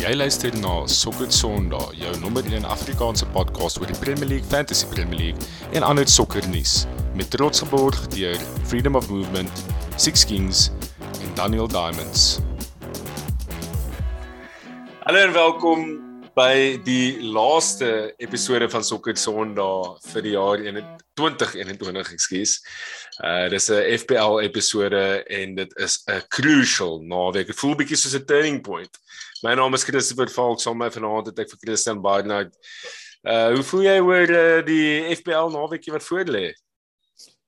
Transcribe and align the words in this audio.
Jy 0.00 0.14
luister 0.16 0.54
na 0.62 0.86
Sokker 0.88 1.28
Sondag, 1.28 1.90
jou 1.92 2.12
nommer 2.22 2.46
1 2.48 2.64
Afrikaanse 2.64 3.26
podcast 3.34 3.76
oor 3.82 3.90
die 3.90 3.98
Premier 4.00 4.30
League, 4.30 4.48
Fantasy 4.48 4.86
Premier 4.88 5.18
League 5.18 5.48
en 5.76 5.84
ander 5.84 6.08
sokkernuus 6.08 6.86
met 7.18 7.28
trots 7.34 7.60
geborg 7.60 7.98
deur 8.14 8.40
Freedom 8.70 8.96
of 8.96 9.10
Movement, 9.12 9.60
Six 10.00 10.24
Kings 10.24 10.70
en 11.20 11.34
Daniel 11.36 11.68
Diamonds. 11.68 12.40
Hallo 15.04 15.20
en 15.20 15.36
welkom 15.36 15.84
by 16.32 16.80
die 16.86 17.20
laaste 17.20 18.14
episode 18.24 18.70
van 18.72 18.86
Sokker 18.86 19.20
Sondag 19.20 19.98
vir 20.14 20.24
die 20.24 20.32
jaar 20.32 20.64
2021, 21.20 22.14
ekskuus. 22.16 22.56
Uh 23.20 23.50
dis 23.52 23.68
'n 23.68 23.98
FPL 24.00 24.40
episode 24.48 25.04
en 25.28 25.54
dit 25.60 25.76
is 25.76 26.00
'n 26.08 26.24
crucial 26.32 27.02
naweek. 27.04 27.52
Dit 27.52 27.60
voel 27.60 27.76
bietjie 27.76 28.00
soos 28.00 28.16
'n 28.16 28.24
turning 28.24 28.62
point. 28.62 28.96
My 29.42 29.54
naam 29.54 29.74
is 29.74 29.84
Christopher 29.84 30.28
Falk, 30.28 30.60
saam 30.60 30.76
met 30.76 30.90
my 30.90 30.94
vanaand 30.98 31.30
het 31.30 31.38
ek 31.44 31.52
vir 31.54 31.60
Christian 31.64 32.00
Barnard. 32.04 32.52
Uh 33.24 33.54
hoe 33.54 33.62
voel 33.70 33.86
jy 33.86 33.94
oor 34.04 34.32
uh, 34.32 34.58
die 34.66 35.14
FPL 35.16 35.48
naweekie 35.54 35.94
wat 35.94 36.04
voor 36.04 36.28
lê? 36.28 36.50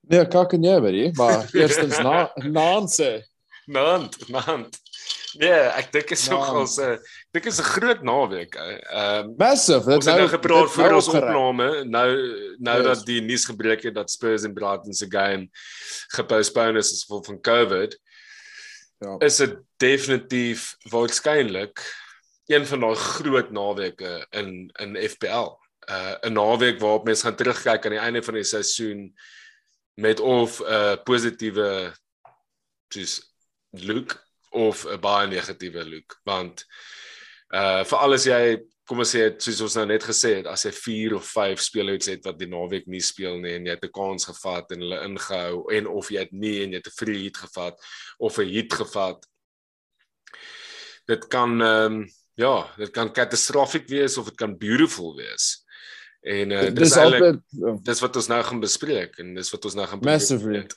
Nee, 0.09 0.25
kak 0.33 0.55
en 0.57 0.65
jy, 0.65 0.79
baie, 0.85 1.11
maar 1.16 1.45
eerstens 1.52 2.01
na 2.01 2.30
naanse. 2.49 3.11
Naand, 3.71 4.16
naand. 4.33 4.80
Nee, 5.41 5.61
ek 5.79 5.93
dink 5.95 6.11
is 6.13 6.25
nog 6.29 6.49
als 6.49 6.79
'n 6.80 6.99
dink 7.33 7.47
is 7.47 7.61
'n 7.61 7.69
groot 7.77 8.02
naweek. 8.02 8.55
Ehm 8.55 9.29
uh, 9.29 9.37
massive. 9.37 9.85
Dit 9.88 10.05
nou 10.05 10.29
gepraat 10.29 10.71
voor 10.73 10.85
nou 10.85 10.95
ons 10.95 11.09
opname. 11.09 11.69
Nou 11.85 12.09
nou 12.59 12.79
yes. 12.83 12.87
dat 12.87 13.07
die 13.07 13.21
nuus 13.21 13.45
gebreek 13.45 13.83
het 13.83 13.95
dat 13.95 14.11
Spurs 14.11 14.43
en 14.43 14.52
Brighton 14.52 14.93
se 14.93 15.07
game 15.09 15.49
gepostpone 16.16 16.79
is 16.79 16.93
as 16.93 17.05
gevolg 17.05 17.27
van 17.27 17.41
COVID. 17.41 18.01
Ja. 19.02 19.19
Is 19.19 19.37
dit 19.37 19.56
definitief 19.83 20.77
waarskynlik 20.91 21.83
een 22.47 22.66
van 22.66 22.80
daai 22.80 22.95
groot 22.95 23.51
naweke 23.51 24.27
in 24.30 24.70
in 24.79 24.97
FPL. 25.09 25.51
Uh 25.90 26.15
'n 26.21 26.32
naweek 26.32 26.79
waarop 26.80 27.04
mense 27.04 27.27
gaan 27.27 27.37
terugkyk 27.37 27.85
aan 27.85 27.96
die 27.96 28.01
einde 28.01 28.23
van 28.23 28.35
die 28.35 28.46
seisoen 28.46 29.15
met 29.95 30.21
of 30.21 30.60
'n 30.60 30.65
uh, 30.65 30.96
positiewe 31.04 31.95
soos 32.88 33.35
look 33.71 34.23
of 34.51 34.87
'n 34.87 35.01
baie 35.01 35.27
negatiewe 35.27 35.84
look 35.84 36.21
want 36.24 36.66
uh 37.51 37.84
vir 37.84 37.99
alles 37.99 38.24
jy 38.24 38.62
kom 38.88 38.99
ons 38.99 39.13
sê 39.15 39.29
soos 39.38 39.61
ons 39.61 39.77
nou 39.79 39.87
net 39.87 40.02
gesê 40.02 40.37
het 40.41 40.47
as 40.51 40.65
jy 40.66 40.73
4 40.75 41.15
of 41.19 41.27
5 41.27 41.61
spelers 41.63 42.09
het 42.11 42.25
wat 42.27 42.38
die 42.38 42.51
naweek 42.51 42.89
nie 42.91 43.01
speel 43.01 43.39
nie 43.41 43.55
en 43.57 43.66
jy 43.66 43.77
het 43.77 43.85
'n 43.85 43.95
kans 43.95 44.24
gevat 44.27 44.73
en 44.73 44.80
hulle 44.80 45.05
ingehou 45.07 45.71
en 45.73 45.87
of 45.87 46.11
jy 46.11 46.21
het 46.21 46.33
nie 46.33 46.63
en 46.65 46.73
jy 46.73 46.80
het 46.83 46.91
'n 46.91 46.99
free 46.99 47.23
hit 47.23 47.37
gevat 47.37 47.79
of 48.19 48.39
'n 48.39 48.49
hit 48.49 48.73
gevat 48.73 49.27
dit 51.07 51.29
kan 51.29 51.61
ehm 51.61 52.02
um, 52.02 52.09
ja 52.35 52.55
dit 52.77 52.91
kan 52.91 53.13
katastrofies 53.13 53.89
wees 53.89 54.19
of 54.19 54.30
dit 54.30 54.37
kan 54.37 54.59
beautiful 54.59 55.17
wees. 55.17 55.61
En 56.23 56.51
uh, 56.51 56.71
dis 56.71 56.96
altyd 56.96 57.41
dis 57.83 58.01
wat 58.01 58.17
ons 58.17 58.29
nou 58.30 58.43
gaan 58.46 58.61
bespreek 58.63 59.19
en 59.19 59.35
dis 59.35 59.51
wat 59.51 59.65
ons 59.65 59.74
nou 59.74 59.87
gaan 59.91 60.01
bespreek 60.01 60.74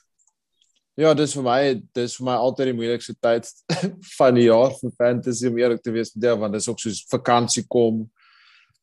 Ja, 0.96 1.10
dis 1.12 1.34
vir 1.36 1.44
my 1.44 1.60
dis 1.96 2.14
vir 2.16 2.24
my 2.30 2.34
altyd 2.40 2.70
die 2.70 2.76
moeilikste 2.78 3.14
tyd 3.20 3.50
van 4.18 4.38
die 4.38 4.46
jaar 4.46 4.72
vir 4.78 4.94
fantasy 4.96 5.50
om 5.50 5.58
eerlik 5.60 5.82
te 5.84 5.92
wees 5.92 6.14
met 6.16 6.30
jou 6.30 6.36
want 6.40 6.56
dis 6.56 6.70
ook 6.72 6.80
soos 6.80 7.02
vakansie 7.12 7.66
kom. 7.68 8.06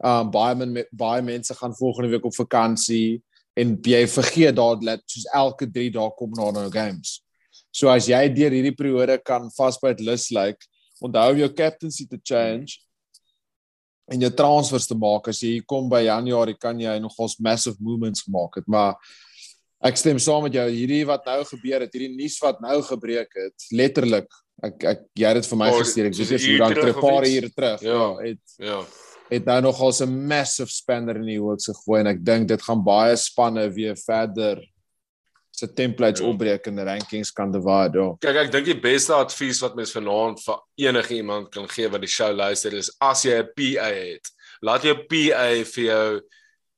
Um 0.04 0.32
baie 0.34 0.58
men, 0.60 0.82
baie 0.92 1.22
mense 1.24 1.56
gaan 1.56 1.76
volgende 1.78 2.12
week 2.12 2.26
op 2.28 2.36
vakansie 2.36 3.22
en 3.56 3.72
jy 3.80 4.02
vergeet 4.12 4.56
dat 4.60 5.04
soos 5.08 5.24
elke 5.40 5.70
3 5.72 5.88
dae 5.96 6.12
kom 6.18 6.36
na 6.36 6.50
nou 6.52 6.66
games. 6.72 7.22
So 7.72 7.88
as 7.88 8.10
jy 8.12 8.20
deur 8.28 8.52
hierdie 8.52 8.76
periode 8.76 9.16
kan 9.24 9.48
vasbyt 9.56 10.04
lus 10.04 10.28
lyk, 10.28 10.60
like, 10.60 10.68
onthou 11.00 11.32
jou 11.40 11.48
captaincy 11.56 12.04
te 12.10 12.20
change 12.20 12.76
en 14.12 14.20
jou 14.20 14.30
transfers 14.36 14.84
te 14.90 14.96
maak 14.98 15.32
as 15.32 15.40
jy 15.40 15.62
kom 15.64 15.88
by 15.88 16.04
Januarie 16.10 16.60
kan 16.60 16.76
jy 16.76 16.98
nogals 17.00 17.38
massive 17.40 17.80
movements 17.80 18.26
gemaak 18.26 18.60
het, 18.60 18.68
maar 18.68 19.00
Ek 19.82 19.98
stem 19.98 20.18
saam 20.22 20.44
met 20.46 20.54
jou 20.54 20.64
hierdie 20.70 21.02
wat 21.08 21.24
nou 21.26 21.40
gebeur 21.48 21.82
het, 21.82 21.94
hierdie 21.94 22.14
nuus 22.14 22.38
wat 22.42 22.60
nou 22.62 22.78
gebreek 22.86 23.32
het, 23.34 23.68
letterlik. 23.74 24.28
Ek 24.62 24.84
ek 24.86 25.00
jy 25.18 25.26
het 25.26 25.40
dit 25.40 25.48
vir 25.50 25.58
my 25.58 25.70
oh, 25.72 25.78
gestuur. 25.80 26.10
Ek 26.10 26.18
weet 26.18 26.34
jy 26.36 26.58
dan 26.60 26.74
terug 26.76 26.96
'n 26.96 27.02
paar 27.02 27.26
ure 27.26 27.50
terug. 27.50 27.80
Ja, 27.82 27.96
ja, 27.96 28.10
het 28.28 28.58
ja. 28.58 28.82
Het 29.32 29.46
nou 29.48 29.60
nog 29.60 29.80
al 29.80 29.92
'n 30.06 30.26
massive 30.28 30.70
spender 30.70 31.16
in 31.16 31.26
die 31.26 31.40
hoek 31.40 31.62
gegooi 31.62 32.00
en 32.00 32.06
ek 32.06 32.24
dink 32.24 32.48
dit 32.48 32.62
gaan 32.62 32.84
baie 32.84 33.16
spanne 33.16 33.68
weer 33.72 33.96
verder 33.96 34.62
se 35.50 35.72
templates 35.72 36.20
ja. 36.20 36.26
opbreek 36.26 36.64
die 36.64 36.84
rankings 36.84 37.32
kan 37.32 37.52
divide. 37.52 37.98
Ja. 37.98 38.16
Kyk, 38.20 38.36
ek 38.36 38.52
dink 38.52 38.66
die 38.66 38.80
beste 38.80 39.14
advies 39.14 39.60
wat 39.60 39.74
mens 39.74 39.92
vanaand 39.92 40.40
vir 40.40 40.60
enige 40.88 41.14
iemand 41.14 41.50
kan 41.50 41.68
gee 41.68 41.88
wat 41.88 42.00
die 42.00 42.10
show 42.10 42.32
luister 42.32 42.72
is 42.74 42.90
as 43.00 43.24
jy 43.24 43.40
'n 43.42 43.50
PA 43.56 43.90
het, 43.90 44.30
laat 44.62 44.82
jou 44.82 44.94
PA 44.94 45.64
vir 45.74 45.84
jou 45.84 46.22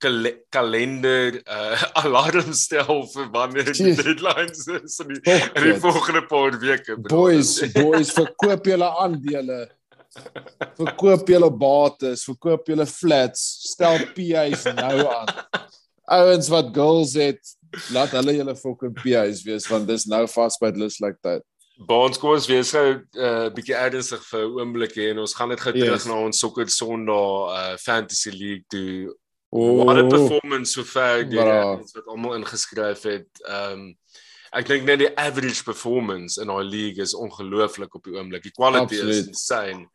kal 0.04 0.28
kalender 0.54 1.40
uh 1.48 1.84
alarm 2.02 2.52
stel 2.56 3.04
vir 3.12 3.30
wanneer 3.34 3.70
die 3.72 3.94
deadlines 3.98 4.66
is 4.76 4.98
in 5.04 5.14
die, 5.14 5.22
in 5.32 5.70
die 5.70 5.78
volgende 5.80 6.24
paar 6.28 6.58
weke. 6.60 6.98
Boys, 7.08 7.56
boys, 7.78 8.12
verkoop 8.16 8.68
julle 8.68 8.90
aandele. 9.04 9.64
Verkoop 10.78 11.28
julle 11.32 11.50
bates, 11.50 12.26
verkoop 12.28 12.68
julle 12.70 12.86
flats, 12.86 13.46
stel 13.72 14.04
PA's 14.14 14.68
nou 14.76 15.08
aan. 15.08 15.32
Ouens 16.14 16.50
wat 16.52 16.70
goals 16.76 17.16
het, 17.18 17.40
laat 17.96 18.12
hulle 18.14 18.36
julle 18.36 18.54
fucking 18.60 18.94
PA's 19.00 19.42
wees 19.46 19.66
want 19.70 19.88
dis 19.88 20.06
nou 20.10 20.26
vas 20.36 20.60
by 20.60 20.70
lus 20.76 21.00
like 21.02 21.18
tyd. 21.24 21.42
Baans 21.88 22.20
kom 22.22 22.36
ons 22.36 22.46
wees 22.46 22.70
gou 22.70 22.86
'n 22.94 23.02
uh, 23.18 23.48
bietjie 23.50 23.74
ernstig 23.74 24.22
vir 24.30 24.44
'n 24.46 24.60
oomblik 24.60 24.94
en 25.08 25.24
ons 25.24 25.34
gaan 25.34 25.50
net 25.50 25.60
gou 25.64 25.72
terug 25.74 25.98
yes. 25.98 26.06
na 26.06 26.20
ons 26.22 26.38
sokker 26.38 26.70
Sondag 26.70 27.50
uh 27.50 27.76
Fantasy 27.82 28.30
League 28.30 28.68
toe 28.70 29.10
Oh, 29.54 29.84
wat 29.84 29.96
'n 29.96 30.08
performance 30.08 30.72
so 30.72 30.82
ver 30.82 31.28
die 31.28 31.38
wat 31.38 32.06
almal 32.06 32.34
ingeskryf 32.34 33.02
het. 33.02 33.28
Ehm 33.46 33.72
um, 33.72 33.98
ek 34.50 34.66
dink 34.66 34.84
net 34.86 34.98
die 34.98 35.16
average 35.18 35.62
performance 35.62 36.40
in 36.42 36.50
our 36.50 36.64
league 36.64 37.02
is 37.02 37.14
ongelooflik 37.14 37.94
op 37.94 38.04
die 38.04 38.14
oomblik. 38.14 38.42
Die 38.42 38.54
quality 38.54 38.98
Absolute. 38.98 39.18
is 39.18 39.26
insane. 39.26 39.86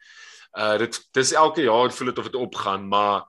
Uh 0.56 0.78
dit 0.78 1.00
dis 1.12 1.32
elke 1.32 1.62
jaar 1.62 1.92
voel 1.92 2.08
dit 2.08 2.18
of 2.18 2.30
dit 2.32 2.36
opgaan, 2.40 2.88
maar 2.88 3.26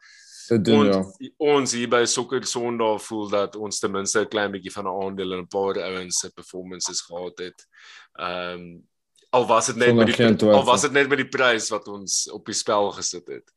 doen, 0.49 0.87
ons, 0.87 1.17
ja. 1.19 1.31
ons 1.37 1.73
hier 1.73 1.89
by 1.89 2.05
Sokker 2.05 2.47
Sondag 2.47 3.03
voel 3.03 3.29
dat 3.29 3.57
ons 3.57 3.79
ten 3.79 3.91
minste 3.91 4.21
'n 4.21 4.29
klein 4.29 4.55
bietjie 4.55 4.73
van 4.73 4.87
'n 4.87 5.03
aandeel 5.03 5.33
in 5.33 5.43
'n 5.43 5.51
paar 5.51 5.83
ouens 5.83 6.19
se 6.19 6.31
performances 6.31 7.01
gehad 7.01 7.39
het. 7.39 7.67
Ehm 8.15 8.55
um, 8.55 8.89
al 9.31 9.47
was 9.47 9.67
dit 9.67 9.77
net 9.77 9.95
met 9.95 10.07
die 10.07 10.47
al 10.47 10.65
was 10.65 10.81
dit 10.83 10.93
net 10.93 11.09
met 11.09 11.19
die 11.19 11.29
prys 11.29 11.69
wat 11.71 11.89
ons 11.89 12.31
op 12.31 12.47
die 12.47 12.55
spel 12.55 12.91
gesit 12.91 13.27
het. 13.27 13.53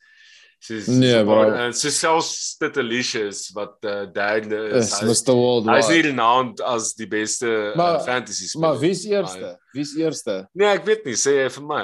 Soos 0.64 0.86
nee, 0.88 1.18
maar 1.28 1.50
en 1.66 1.74
so 1.76 1.92
selfs 1.92 2.54
dit 2.62 2.78
Alicia's 2.80 3.50
wat 3.52 3.84
uh, 3.84 4.06
derde 4.16 4.62
is. 4.80 4.94
Is 4.96 5.04
Mr. 5.04 5.36
World. 5.36 5.68
Hy's 5.68 5.90
nie 5.92 6.06
renowned 6.06 6.62
as 6.64 6.94
die 6.96 7.08
beste 7.12 7.50
uh, 7.50 7.74
maar, 7.76 7.98
uh, 7.98 8.04
fantasy 8.06 8.48
speler. 8.48 8.70
Maar 8.70 8.78
wie's 8.80 9.04
eerste? 9.04 9.60
Wie's 9.76 9.92
eerste? 10.00 10.48
Nee, 10.56 10.70
ek 10.72 10.88
weet 10.88 11.04
nie, 11.10 11.18
sê 11.20 11.34
jy 11.42 11.50
vir 11.58 11.66
my. 11.68 11.84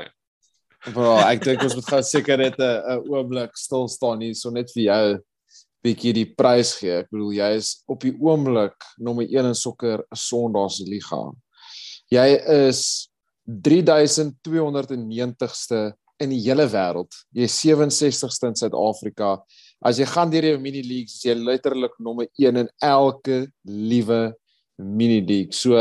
Bro, 0.93 1.17
ek 1.25 1.43
dink 1.43 1.59
ons 1.67 1.75
moet 1.75 1.89
gou 1.91 1.99
seker 2.07 2.39
net 2.39 2.55
'n 2.55 3.03
oomblik 3.11 3.51
stil 3.59 3.91
staan 3.91 4.23
hier 4.23 4.31
so 4.39 4.47
net 4.55 4.71
vir 4.71 4.83
jou 4.85 5.19
bietjie 5.83 6.15
die 6.15 6.31
prys 6.39 6.71
gee. 6.79 7.03
Ek 7.03 7.11
bedoel 7.11 7.35
jy 7.35 7.51
is 7.59 7.83
op 7.83 7.99
die 8.07 8.15
oomblik 8.15 8.79
nommer 8.95 9.27
1 9.27 9.51
in 9.51 9.59
sokker 9.59 10.07
Sondags 10.15 10.79
liga. 10.87 11.35
Jy 12.15 12.39
is 12.63 13.11
3290ste 13.43 15.99
in 16.19 16.33
die 16.33 16.41
hele 16.43 16.67
wêreld. 16.69 17.15
Jy 17.35 17.47
is 17.47 17.57
67ste 17.63 18.51
in 18.51 18.55
Suid-Afrika. 18.59 19.37
As 19.85 19.99
jy 19.99 20.07
gaan 20.09 20.31
deur 20.31 20.41
die 20.41 20.57
mini 20.59 20.83
leagues, 20.83 21.19
is 21.19 21.27
jy 21.29 21.35
letterlik 21.39 21.95
nommer 22.03 22.27
1 22.37 22.63
in 22.65 22.71
elke 22.83 23.45
liewe 23.63 24.33
mini 24.77 25.21
league. 25.21 25.55
So 25.55 25.75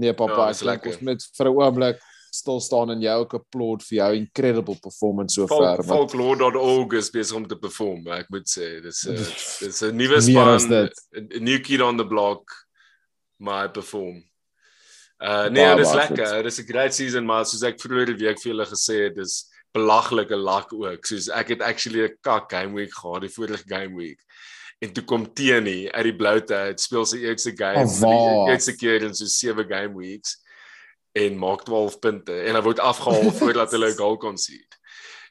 nee 0.00 0.14
pappa, 0.16 0.48
ja, 0.50 0.56
ek 0.56 0.82
dink 0.82 0.88
ons 0.90 1.04
moet 1.06 1.28
vir 1.36 1.48
'n 1.48 1.60
oomblik 1.60 2.00
stil 2.32 2.60
staan 2.64 2.90
en 2.90 3.00
jou 3.00 3.14
ook 3.20 3.34
applaud 3.36 3.82
vir 3.84 3.96
jou 3.98 4.10
incredible 4.16 4.76
performance 4.80 5.36
so 5.36 5.46
ver. 5.46 5.84
Folklore.org 5.84 6.96
is 6.96 7.10
besig 7.12 7.36
om 7.36 7.46
te 7.46 7.58
perform, 7.60 8.08
ek 8.08 8.30
moet 8.32 8.48
sê. 8.48 8.80
Dis 8.82 9.04
'n 9.06 9.16
dis 9.60 9.82
'n 9.82 9.96
nuwe 9.96 10.20
span, 10.20 10.90
'n 11.12 11.44
new 11.44 11.58
kid 11.60 11.80
on 11.80 11.96
the 11.96 12.06
block, 12.06 12.48
my 13.38 13.68
perform. 13.68 14.24
Uh 15.20 15.48
nee, 15.50 15.76
dis 15.76 15.92
lekker. 15.92 16.42
Dis 16.42 16.58
'n 16.58 16.66
great 16.66 16.94
season, 16.94 17.24
maar 17.24 17.44
soos 17.44 17.62
ek 17.62 17.78
vroeër 17.78 18.16
die 18.16 18.26
week 18.26 18.40
vir 18.40 18.52
julle 18.52 18.66
gesê 18.66 19.04
het, 19.04 19.14
dis 19.14 19.51
belaglike 19.72 20.36
luck 20.36 20.72
ook. 20.72 21.06
Soos 21.06 21.28
ek 21.32 21.54
het 21.56 21.62
actually 21.62 22.04
'n 22.04 22.16
kak 22.20 22.50
game 22.52 22.74
week 22.74 22.94
gehad, 22.94 23.20
die 23.20 23.34
vorige 23.34 23.64
game 23.66 23.96
week. 23.96 24.20
En 24.82 24.92
toe 24.92 25.04
kom 25.04 25.32
Teenie 25.32 25.92
uit 25.92 26.04
die 26.04 26.16
bloute, 26.16 26.54
het 26.54 26.80
speel 26.80 27.04
sy 27.06 27.22
eerste 27.22 27.52
game 27.54 27.86
oh, 27.86 28.44
die 28.46 28.52
eerste 28.52 28.74
keer 28.76 29.02
in 29.02 29.14
so 29.14 29.24
7 29.24 29.64
game 29.68 29.94
weeks 29.94 30.40
en 31.12 31.38
maak 31.38 31.64
12 31.64 31.98
punte 31.98 32.34
en 32.34 32.56
hy 32.56 32.62
word 32.64 32.80
afgehaal 32.82 33.30
voordat 33.40 33.70
hulle 33.70 33.92
'n 33.92 33.98
goal 33.98 34.16
kon 34.16 34.36
sien. 34.36 34.64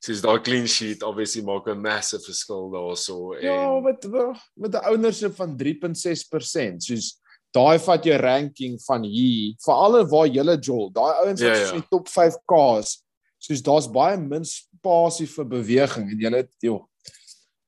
Soos 0.02 0.22
daai 0.22 0.40
clean 0.42 0.68
sheet 0.68 1.04
obviously 1.04 1.44
maak 1.44 1.68
'n 1.68 1.82
massive 1.82 2.24
verskil 2.24 2.72
daarso 2.72 3.34
en 3.34 3.46
Ja, 3.46 3.80
met 3.80 4.08
met 4.56 4.74
'n 4.74 4.88
ownership 4.94 5.36
van 5.36 5.58
3.6%. 5.58 6.84
Soos 6.84 7.20
daai 7.52 7.80
vat 7.80 8.04
jou 8.04 8.18
ranking 8.18 8.80
van 8.88 9.04
hier, 9.04 9.54
veral 9.66 10.06
waar 10.08 10.28
jy 10.28 10.58
Joel, 10.60 10.92
daai 10.92 11.14
ouens 11.26 11.42
wat 11.42 11.58
ja, 11.58 11.64
ja. 11.66 11.72
in 11.74 11.84
die 11.84 11.90
top 11.90 12.08
5K's 12.08 13.04
soos 13.42 13.66
daar's 13.66 13.90
baie 13.90 14.18
min 14.22 14.46
spasie 14.48 15.28
vir 15.28 15.52
beweging 15.58 16.14
en 16.14 16.26
jy 16.26 16.34
het 16.38 16.54
joh 16.62 16.86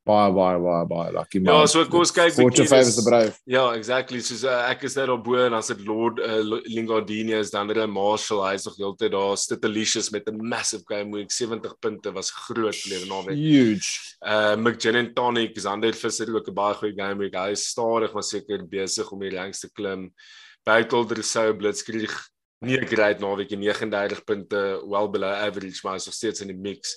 baie 0.04 0.32
baie 0.36 0.60
baie 0.60 0.86
baie 0.88 1.12
lucky 1.16 1.40
man. 1.40 1.62
Ja, 1.62 1.68
so 1.72 1.84
kom 1.88 2.02
ons 2.04 2.12
kyk 2.12 2.36
bietjie. 2.36 2.66
The. 2.68 3.22
Ja, 3.48 3.64
exactly. 3.78 4.20
So 4.24 4.36
uh, 4.50 4.66
ek 4.68 4.84
is 4.90 4.98
net 5.00 5.12
op 5.14 5.24
bo 5.24 5.40
en 5.40 5.56
as 5.56 5.72
dit 5.72 5.84
Lord 5.88 6.20
uh, 6.24 6.42
Lingardini 6.68 7.38
is 7.38 7.54
dan 7.54 7.72
hulle 7.72 7.88
Marshall, 7.88 8.44
hy's 8.50 8.68
nog 8.68 8.76
heeltyd 8.82 9.14
daar, 9.16 9.38
Stitelicious 9.40 10.12
met 10.12 10.28
'n 10.28 10.44
massive 10.44 10.84
game 10.90 11.16
week, 11.16 11.32
70 11.32 11.78
punte 11.80 12.12
was 12.12 12.32
groot 12.32 12.76
verlede 12.76 13.08
naweek. 13.08 13.40
Huge. 13.40 14.18
Uh 14.20 14.56
McGinn 14.60 15.14
Tonic, 15.16 15.56
Xander 15.56 15.96
Visser 15.96 16.36
ook 16.36 16.52
'n 16.52 16.54
baie 16.54 16.76
goeie 16.76 16.96
game 16.96 17.20
week. 17.24 17.36
Hy 17.36 17.56
is 17.56 17.70
stadig 17.72 18.14
maar 18.14 18.28
seker 18.28 18.68
besig 18.68 19.12
om 19.12 19.20
die 19.20 19.32
ranks 19.32 19.64
te 19.64 19.72
klim. 19.72 20.12
Baitel 20.64 21.08
Sou 21.24 21.54
Blitzkrieg 21.54 22.12
nie 22.64 22.78
'n 22.78 22.88
great 22.88 23.20
naweek, 23.20 23.52
39 23.52 24.24
punte, 24.24 24.82
well 24.86 25.10
below 25.10 25.32
average, 25.32 25.80
maar 25.84 25.96
is 25.96 26.06
nog 26.06 26.16
steeds 26.16 26.42
in 26.42 26.48
die 26.48 26.58
mix. 26.58 26.96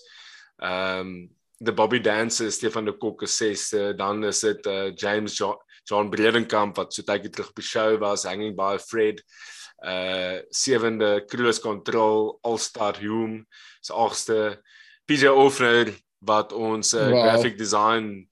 Ehm 0.58 1.00
um, 1.00 1.36
the 1.58 1.72
Bobby 1.72 2.00
Dance 2.00 2.50
Stefan 2.50 2.84
de 2.84 2.92
Kokke 2.92 3.26
sê 3.26 3.54
dan 3.96 4.24
is 4.24 4.40
dit 4.40 4.66
uh, 4.66 4.90
James 4.94 5.36
John, 5.36 5.56
John 5.84 6.10
Bredenkamp 6.10 6.76
wat 6.76 6.92
so 6.92 7.02
tydjie 7.02 7.30
terug 7.30 7.48
op 7.48 7.60
die 7.60 7.64
show 7.64 7.98
was 7.98 8.24
hanging 8.24 8.56
by 8.56 8.76
Fred 8.78 9.22
uh 9.84 10.40
sewende 10.50 11.24
cruise 11.28 11.60
control 11.60 12.38
all 12.42 12.58
star 12.58 12.96
Hume 12.96 13.44
se 13.80 13.92
agste 13.92 14.60
PJ 15.06 15.28
Offner 15.28 15.92
wat 16.18 16.52
ons 16.52 16.94
uh, 16.94 17.08
wow. 17.10 17.22
graphic 17.22 17.58
design 17.58 18.26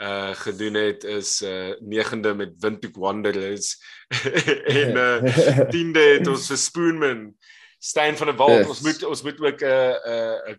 uh 0.00 0.32
gedoen 0.34 0.74
het 0.74 1.04
is 1.04 1.42
uh 1.42 1.74
negende 1.80 2.34
met 2.34 2.54
Windhoek 2.58 2.96
Wanderers 2.96 3.76
en 4.80 4.96
uh 4.96 5.36
tiende 5.74 6.00
het 6.00 6.26
ons 6.26 6.48
vir 6.48 6.56
Spoonman 6.56 7.34
Stein 7.78 8.16
van 8.16 8.26
der 8.26 8.36
Walt 8.36 8.58
yes. 8.58 8.68
ons 8.68 8.80
moet 8.80 9.04
ons 9.04 9.22
moet 9.22 9.40
ook 9.40 9.60
'n 9.60 9.64
uh, 9.64 10.36
'n 10.48 10.50
uh, 10.50 10.56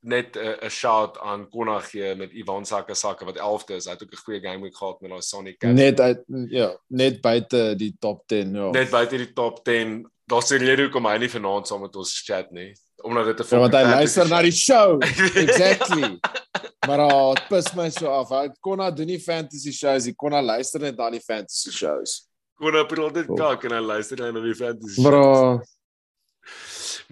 net 0.00 0.36
'n 0.36 0.64
uh, 0.64 0.68
shout 0.68 1.18
aan 1.18 1.48
Konna 1.48 1.80
gee 1.80 2.14
met 2.14 2.32
Ivan 2.32 2.64
Sakasaka 2.66 3.24
wat 3.24 3.38
11de 3.38 3.74
is. 3.74 3.84
Hy 3.84 3.90
het 3.90 4.02
ook 4.02 4.12
'n 4.12 4.24
goeie 4.24 4.40
game 4.40 4.62
week 4.62 4.76
gehad 4.76 5.00
met 5.00 5.10
daai 5.10 5.22
Sonic 5.22 5.58
Cats. 5.58 5.74
Net 5.74 6.00
uit 6.00 6.22
ja, 6.48 6.78
net 6.86 7.20
buite 7.20 7.74
die 7.76 7.96
top 7.98 8.26
10, 8.26 8.54
ja. 8.54 8.70
Net 8.70 8.90
buite 8.90 9.16
die 9.16 9.32
top 9.32 9.64
10. 9.64 10.10
Daar's 10.24 10.50
'n 10.50 10.58
rede 10.58 10.82
hoekom 10.82 11.06
hy 11.06 11.18
nie 11.18 11.30
vanaand 11.30 11.66
saam 11.66 11.80
met 11.80 11.96
ons 11.96 12.22
chat 12.24 12.50
nie. 12.50 12.74
Omdat 13.04 13.36
dit 13.36 13.40
'n 13.40 13.54
ja, 13.54 13.60
Want 13.60 13.74
hy 13.74 13.82
luister 13.82 14.28
na 14.28 14.42
die 14.42 14.52
show. 14.52 14.98
exactly. 15.44 16.18
maar 16.88 17.00
oh, 17.04 17.34
dit 17.34 17.48
pis 17.48 17.72
my 17.76 17.90
so 17.90 18.08
af. 18.08 18.32
Hy 18.32 18.48
Konna 18.60 18.90
doen 18.90 19.06
nie 19.06 19.20
fantasy 19.20 19.72
shows, 19.72 20.08
hy 20.08 20.14
Konna 20.16 20.40
luister 20.42 20.80
net 20.80 20.96
na 20.96 21.10
die 21.10 21.20
fantasy 21.20 21.70
shows. 21.70 22.24
Konna 22.56 22.84
praat 22.88 23.14
dit 23.14 23.30
kak 23.36 23.64
en 23.64 23.76
hy 23.76 23.82
luister 23.84 24.16
net 24.20 24.34
na 24.34 24.40
die 24.40 24.56
fantasy 24.56 24.96
shows. 24.96 25.08
Bro, 25.08 25.60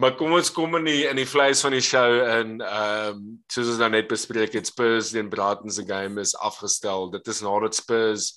Maar 0.01 0.15
kom 0.17 0.33
ons 0.33 0.49
kom 0.53 0.79
in 0.79 0.87
die 0.89 1.03
in 1.05 1.19
die 1.21 1.29
vleis 1.29 1.61
van 1.65 1.75
die 1.77 1.85
show 1.85 2.17
en 2.25 2.55
ehm 2.65 3.19
um, 3.19 3.25
soos 3.53 3.75
ons 3.75 3.81
nou 3.83 3.91
net 3.93 4.09
bespreek 4.09 4.55
het 4.57 4.71
Spurs 4.71 5.13
teen 5.13 5.29
Brighton 5.29 5.71
se 5.71 5.85
game 5.85 6.21
is 6.21 6.33
afgestel. 6.41 7.11
Dit 7.13 7.29
is 7.29 7.43
nadat 7.45 7.77
Spurs 7.77 8.33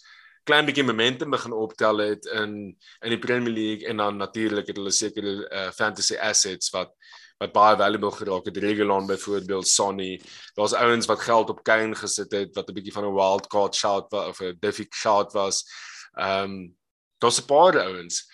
klein 0.45 0.67
bietjie 0.67 0.85
momentum 0.85 1.31
begin 1.33 1.55
optel 1.55 2.03
het 2.03 2.27
in 2.37 2.75
in 3.01 3.13
die 3.13 3.21
Premier 3.21 3.53
League 3.53 3.87
en 3.87 4.03
dan 4.03 4.19
natuurlik 4.19 4.67
het 4.67 4.77
hulle 4.77 4.91
sekere 4.91 5.37
uh, 5.47 5.69
fantasy 5.71 6.19
assets 6.19 6.73
wat 6.75 6.91
wat 7.37 7.51
baie 7.51 7.75
valuable 7.77 8.11
geraak 8.11 8.45
het. 8.45 8.57
Regulon 8.57 9.05
byvoorbeeld 9.05 9.67
Sonny. 9.67 10.21
Daar's 10.53 10.73
ouens 10.73 11.05
wat 11.05 11.19
geld 11.19 11.49
op 11.49 11.63
Kane 11.63 11.95
gesit 11.95 12.31
het 12.31 12.55
wat 12.55 12.69
'n 12.69 12.73
bietjie 12.73 12.93
van 12.93 13.05
'n 13.05 13.13
wild 13.13 13.47
card 13.47 13.75
shot 13.75 14.13
of 14.13 14.39
'n 14.39 14.57
difficult 14.59 14.95
shot 14.95 15.33
was. 15.33 15.65
Ehm 16.13 16.43
um, 16.43 16.75
daar's 17.17 17.41
'n 17.41 17.45
paar 17.45 17.79
ouens. 17.79 18.31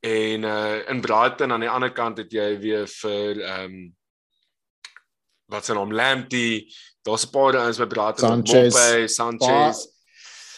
En 0.00 0.42
uh 0.42 0.88
in 0.88 1.00
Brighton 1.00 1.52
aan 1.52 1.60
die 1.60 1.70
ander 1.70 1.92
kant 1.92 2.18
het 2.18 2.32
jy 2.32 2.58
weer 2.58 2.86
vir 2.86 3.40
ehm 3.40 3.64
um, 3.64 3.96
wat 5.46 5.64
se 5.64 5.74
naam 5.74 5.92
Lamptey, 5.92 6.72
daar's 7.02 7.26
'n 7.26 7.30
paar 7.30 7.56
ouens 7.56 7.78
by 7.78 7.86
Brighton, 7.86 8.38
Mope, 8.38 9.08
Sanchez. 9.08 9.86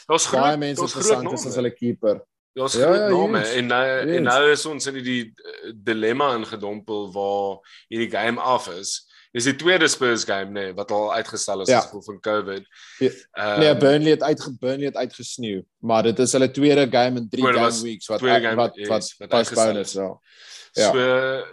Daar's 0.06 0.26
groot 0.26 0.58
mense 0.58 0.80
wat 0.80 1.04
Sanchez 1.04 1.46
as 1.46 1.54
hulle 1.54 1.70
keeper. 1.70 2.26
Daar's 2.56 2.72
ja, 2.72 2.86
groot 2.86 2.96
ja, 2.96 3.08
name 3.08 3.38
yes. 3.38 3.52
en 3.52 3.66
nou 3.66 3.82
yes. 3.84 4.16
en 4.16 4.22
nou 4.22 4.50
is 4.50 4.62
ons 4.66 4.86
in 4.88 4.96
die 5.04 5.22
eh, 5.28 5.72
dilemma 5.74 6.30
ingedompel 6.38 7.10
waar 7.12 7.58
hierdie 7.92 8.08
game 8.08 8.40
af 8.40 8.70
is. 8.72 9.02
Dis 9.36 9.44
die 9.44 9.58
tweede 9.60 9.88
Spurs 9.92 10.24
game 10.24 10.48
nê 10.54 10.70
nee, 10.70 10.76
wat 10.78 10.94
al 10.96 11.10
uitgestel 11.18 11.66
is 11.66 11.68
ja. 11.68 11.82
as 11.82 11.90
gevolg 11.90 12.06
van 12.08 12.22
COVID. 12.24 12.64
Ja. 13.04 13.10
Um, 13.10 13.60
nee, 13.60 13.74
Burnley 13.76 14.14
het 14.14 14.24
uit 14.24 14.46
Burnley 14.62 14.88
het 14.88 14.96
uitgesneeu, 14.96 15.60
maar 15.84 16.08
dit 16.08 16.24
is 16.24 16.32
hulle 16.32 16.48
tweede 16.50 16.88
game 16.96 17.20
in 17.20 17.28
3 17.28 17.44
game 17.44 17.82
weeks 17.82 18.08
wat 18.14 18.24
game, 18.24 18.54
wat 18.54 18.80
wat 18.88 19.12
wat 19.18 19.28
postpone 19.36 19.84
is 19.84 19.92
so. 19.92 20.08
Ja. 20.72 20.90
So 20.92 21.44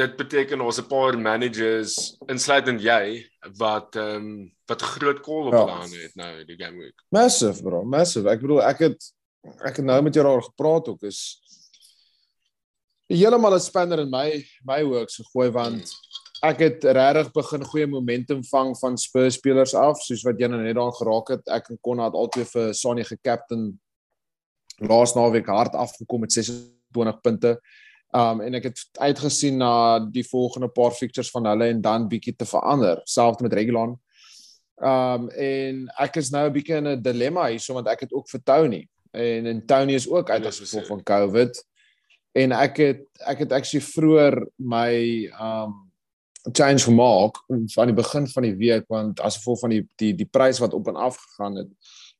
dit 0.00 0.16
beteken 0.16 0.60
ons 0.60 0.80
'n 0.80 0.88
paar 0.88 1.18
managers 1.18 2.16
insluitend 2.32 2.80
jy 2.80 3.28
wat 3.60 3.96
ehm 3.96 4.16
um, 4.16 4.52
wat 4.66 4.82
groot 4.96 5.20
call 5.20 5.52
op 5.52 5.52
ja. 5.52 5.80
het 5.84 6.14
nou 6.14 6.44
die 6.44 6.56
game 6.56 6.78
week. 6.80 7.04
Massive 7.08 7.62
bro, 7.62 7.84
massive. 7.84 8.28
Ek 8.28 8.40
bedoel 8.40 8.64
ek 8.64 8.78
het 8.88 9.12
ek 9.42 9.76
het 9.76 9.84
nou 9.84 10.02
met 10.02 10.14
jou 10.14 10.24
daar 10.26 10.42
gepraat 10.42 10.88
ook 10.88 11.02
is 11.02 11.40
heeltemal 13.10 13.54
'n 13.54 13.60
spanner 13.60 14.00
in 14.00 14.10
my 14.10 14.44
my 14.64 14.84
works 14.84 15.16
gegooi 15.16 15.50
want 15.50 15.90
ek 16.42 16.58
het 16.58 16.84
regtig 16.84 17.32
begin 17.32 17.64
goeie 17.64 17.86
momentum 17.86 18.44
vang 18.44 18.72
van 18.78 18.96
Spurs 18.98 19.36
spelers 19.36 19.74
af 19.74 20.00
soos 20.00 20.22
wat 20.24 20.38
jy 20.40 20.48
nou 20.48 20.62
net 20.62 20.76
daar 20.78 20.92
geraak 20.96 21.28
het. 21.28 21.42
Ek 21.52 21.68
en 21.70 21.78
Konna 21.84 22.08
het 22.08 22.16
altyd 22.16 22.48
vir 22.48 22.72
Sonny 22.74 23.04
gekaptein 23.04 23.80
laas 24.80 25.12
naweek 25.14 25.46
hard 25.46 25.74
afgekom 25.76 26.20
met 26.20 26.32
26 26.32 27.20
punte. 27.20 27.58
Um 28.16 28.40
en 28.40 28.54
ek 28.54 28.70
het 28.70 28.80
uitgesien 28.98 29.58
na 29.60 30.00
die 30.00 30.24
volgende 30.24 30.68
paar 30.68 30.96
fixtures 30.96 31.30
van 31.30 31.46
hulle 31.46 31.68
en 31.68 31.80
dan 31.80 32.08
bietjie 32.08 32.34
te 32.36 32.48
verander 32.48 33.02
selfs 33.04 33.42
met 33.44 33.52
Regulon. 33.52 33.98
Um 34.80 35.28
en 35.28 35.84
ek 35.98 36.16
is 36.16 36.30
nou 36.30 36.46
'n 36.48 36.52
bietjie 36.52 36.76
in 36.76 36.88
'n 36.88 37.02
dilemma 37.02 37.50
hier 37.50 37.60
so 37.60 37.74
want 37.74 37.86
ek 37.86 38.00
het 38.00 38.12
ook 38.12 38.28
vir 38.30 38.40
Tony 38.44 38.88
en 39.10 39.46
en 39.46 39.66
Tony 39.66 39.94
is 39.94 40.08
ook 40.08 40.30
uit 40.30 40.46
as 40.46 40.58
gevolg 40.58 40.86
van 40.86 41.02
COVID. 41.02 41.64
En 42.32 42.52
ek 42.52 42.76
het 42.76 43.06
ek 43.26 43.38
het 43.46 43.52
actually 43.52 43.84
vroeër 43.84 44.38
my 44.56 44.92
um 45.40 45.78
change 46.52 46.78
gemaak 46.78 47.36
van 47.74 47.90
die 47.90 47.96
begin 47.96 48.28
van 48.28 48.42
die 48.42 48.56
week 48.56 48.86
want 48.88 49.20
as 49.20 49.36
gevolg 49.36 49.60
van 49.60 49.74
die 49.74 49.82
die 50.00 50.14
die 50.16 50.28
prys 50.28 50.58
wat 50.58 50.72
op 50.72 50.88
en 50.88 50.96
af 50.96 51.18
gegaan 51.20 51.56
het 51.60 51.68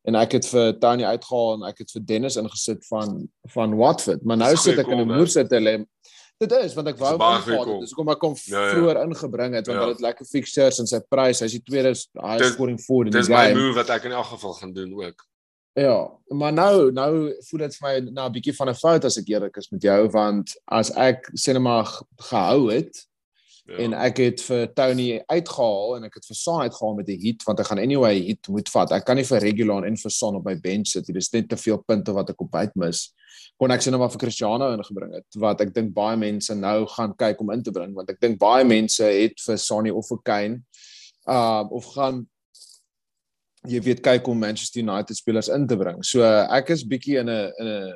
en 0.09 0.17
ek 0.17 0.33
het 0.39 0.49
vir 0.49 0.75
Tony 0.81 1.05
uitgehaal 1.05 1.55
en 1.55 1.69
ek 1.69 1.85
het 1.85 1.95
vir 1.95 2.05
Dennis 2.05 2.37
ingesit 2.41 2.85
van 2.89 3.29
van 3.55 3.77
Watford. 3.77 4.25
Maar 4.25 4.37
nou 4.37 4.57
sit 4.57 4.79
ek 4.79 4.89
in 4.89 5.01
'n 5.01 5.09
moerse 5.09 5.45
dilemma 5.49 5.87
dit 6.41 6.53
is 6.65 6.75
want 6.75 6.89
ek 6.89 7.01
wou 7.01 7.17
maar 7.21 7.43
gehad 7.45 7.73
dis 7.83 7.93
kom 7.97 8.07
maar 8.09 8.17
kom 8.21 8.35
ja, 8.45 8.65
ja. 8.65 8.69
vroeër 8.73 9.03
ingebring 9.05 9.57
het 9.59 9.67
want 9.67 9.77
ja. 9.77 9.83
hulle 9.85 9.97
het 9.97 10.05
lekker 10.05 10.27
fixtures 10.27 10.79
en 10.81 10.89
sy 10.89 11.01
prys. 11.09 11.43
Hy's 11.45 11.57
die 11.59 11.65
tweede 11.65 11.93
high 11.93 12.53
scoring 12.53 12.81
forward 12.81 13.11
in 13.11 13.19
die 13.19 13.27
game. 13.29 13.49
dis 13.49 13.57
my 13.57 13.61
move 13.61 13.77
wat 13.77 13.93
ek 13.97 14.09
in 14.09 14.17
elk 14.17 14.31
geval 14.33 14.57
gaan 14.61 14.73
doen 14.73 14.95
ook 15.03 15.27
ja 15.81 15.99
maar 16.29 16.53
nou 16.55 16.91
nou 16.95 17.13
voel 17.49 17.67
dit 17.67 17.77
vir 17.77 17.87
my 17.89 17.95
nou 18.11 18.27
'n 18.29 18.35
bietjie 18.39 18.57
van 18.57 18.69
'n 18.69 18.81
fout 18.83 19.05
as 19.05 19.19
ek 19.19 19.29
eerlik 19.29 19.57
is 19.57 19.71
met 19.71 19.83
jou 19.83 20.09
want 20.09 20.57
as 20.67 20.91
ek 20.97 21.31
maar 21.59 21.89
gehou 22.31 22.73
het 22.73 23.07
Ja. 23.71 23.77
En 23.85 23.93
ek 23.95 24.19
het 24.19 24.41
vir 24.43 24.65
Tony 24.75 25.21
uitgehaal 25.31 25.93
en 25.97 26.07
ek 26.09 26.17
het 26.19 26.25
vir 26.27 26.37
Son 26.37 26.65
uitgehaal 26.65 26.97
met 26.99 27.07
die 27.07 27.19
heat 27.23 27.45
want 27.47 27.61
ek 27.63 27.69
gaan 27.71 27.79
anyway 27.79 28.17
heat 28.19 28.49
moet 28.51 28.71
vat. 28.73 28.95
Ek 28.97 29.05
kan 29.07 29.19
nie 29.21 29.27
vir 29.29 29.45
regular 29.45 29.87
en 29.87 29.99
vir 30.01 30.11
Son 30.11 30.41
op 30.41 30.49
my 30.49 30.57
bench 30.59 30.91
sit. 30.91 31.07
Dit 31.07 31.21
is 31.21 31.31
net 31.31 31.47
te 31.53 31.59
veel 31.61 31.79
punte 31.87 32.15
wat 32.17 32.33
ek 32.33 32.43
op 32.43 32.57
uit 32.59 32.75
mis. 32.83 33.05
Kon 33.61 33.71
ek 33.71 33.87
maar 33.95 34.11
vir 34.11 34.23
Cristiano 34.25 34.73
ingebring 34.75 35.15
het 35.15 35.39
wat 35.39 35.63
ek 35.63 35.71
dink 35.77 35.95
baie 35.95 36.19
mense 36.19 36.55
nou 36.59 36.83
gaan 36.97 37.15
kyk 37.15 37.45
om 37.45 37.55
in 37.55 37.63
te 37.63 37.71
bring 37.71 37.95
want 37.95 38.11
ek 38.11 38.19
dink 38.21 38.41
baie 38.43 38.67
mense 38.67 39.05
het 39.05 39.39
vir 39.47 39.59
Sonny 39.59 39.95
of 39.95 40.09
vir 40.11 40.23
Kane 40.25 40.63
uh 41.31 41.63
of 41.71 41.93
gaan 41.95 42.25
jy 43.69 43.81
weet 43.85 44.01
kyk 44.05 44.29
om 44.29 44.39
Manchester 44.39 44.81
United 44.81 45.17
spelers 45.17 45.49
in 45.49 45.67
te 45.67 45.77
bring. 45.77 46.05
So 46.07 46.25
ek 46.25 46.71
is 46.71 46.87
bietjie 46.87 47.21
in 47.21 47.29
'n 47.29 47.53
in 47.59 47.67
'n 47.67 47.93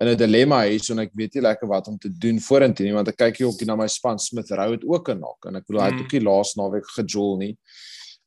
in 0.00 0.08
'n 0.08 0.16
dilemma 0.16 0.62
hier 0.64 0.80
so 0.80 0.92
en 0.94 1.00
ek 1.00 1.12
weet 1.14 1.34
nie 1.34 1.42
lekker 1.42 1.68
wat 1.68 1.88
om 1.88 1.98
te 1.98 2.08
doen 2.08 2.40
vorentoe 2.40 2.86
nie 2.86 2.94
want 2.96 3.08
ek 3.08 3.16
kyk 3.16 3.36
hier 3.36 3.46
ook 3.46 3.62
na 3.66 3.76
my 3.76 3.86
span 3.86 4.18
Smith 4.18 4.50
Rowe 4.50 4.72
het 4.72 4.84
ook 4.84 5.10
'n 5.10 5.20
nok 5.20 5.46
en 5.46 5.56
ek 5.56 5.66
bedoel 5.66 5.82
hy 5.82 5.86
het 5.86 5.94
mm. 5.94 6.02
ook 6.02 6.10
die 6.10 6.24
laas 6.24 6.54
naweek 6.56 6.86
gejol 6.96 7.36
nie. 7.36 7.56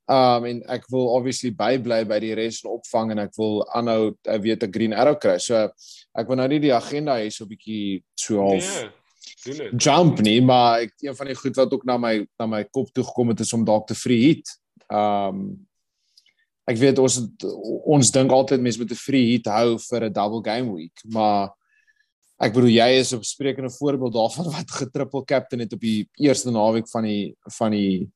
Um 0.08 0.46
en 0.46 0.62
ek 0.68 0.88
wil 0.92 1.08
obviously 1.16 1.52
bybly 1.52 2.04
by 2.06 2.20
die 2.20 2.34
res 2.36 2.64
en 2.64 2.72
opvang 2.72 3.12
en 3.12 3.20
ek 3.20 3.36
wil 3.38 3.64
aanhou 3.74 4.16
ek 4.28 4.42
weet 4.42 4.64
'n 4.64 4.72
green 4.72 4.94
arrow 4.94 5.16
kry. 5.16 5.38
So 5.40 5.56
ek 6.16 6.28
wil 6.28 6.36
nou 6.36 6.48
nie 6.48 6.60
die 6.60 6.74
agenda 6.74 7.18
hier 7.18 7.32
so 7.32 7.46
bietjie 7.46 8.04
so 8.16 8.40
half 8.40 8.90
nee, 9.46 9.72
jump 9.76 10.20
nie, 10.22 10.42
maar 10.42 10.82
ek 10.82 10.94
een 11.02 11.16
van 11.16 11.28
die 11.28 11.36
goed 11.36 11.56
wat 11.56 11.74
ook 11.74 11.86
na 11.86 11.98
my 11.98 12.28
na 12.40 12.46
my 12.46 12.64
kop 12.64 12.94
toe 12.94 13.04
gekom 13.04 13.30
het 13.30 13.40
is 13.40 13.54
om 13.54 13.66
dalk 13.66 13.88
te 13.88 13.96
free 13.96 14.22
hit. 14.28 14.48
Um 14.90 15.66
ek 16.70 16.80
weet 16.80 17.00
ons 17.04 17.20
ons 17.84 18.12
dink 18.16 18.32
altyd 18.32 18.64
mense 18.64 18.80
moet 18.80 18.92
'n 18.92 19.00
free 19.00 19.32
hit 19.34 19.48
hou 19.52 19.78
vir 19.78 20.06
'n 20.06 20.14
double 20.14 20.42
game 20.44 20.72
week, 20.72 20.98
maar 21.06 21.52
ek 22.40 22.54
bedoel 22.54 22.72
jy 22.72 22.90
is 23.00 23.14
'n 23.14 23.24
sprekende 23.24 23.70
voorbeeld 23.70 24.14
daarvan 24.14 24.52
wat 24.56 24.72
getriple 24.72 25.26
captain 25.26 25.60
het 25.60 25.74
op 25.74 25.80
die 25.80 26.08
eerste 26.18 26.52
naweek 26.52 26.90
van 26.90 27.04
die 27.04 27.36
van 27.58 27.72
die 27.72 28.10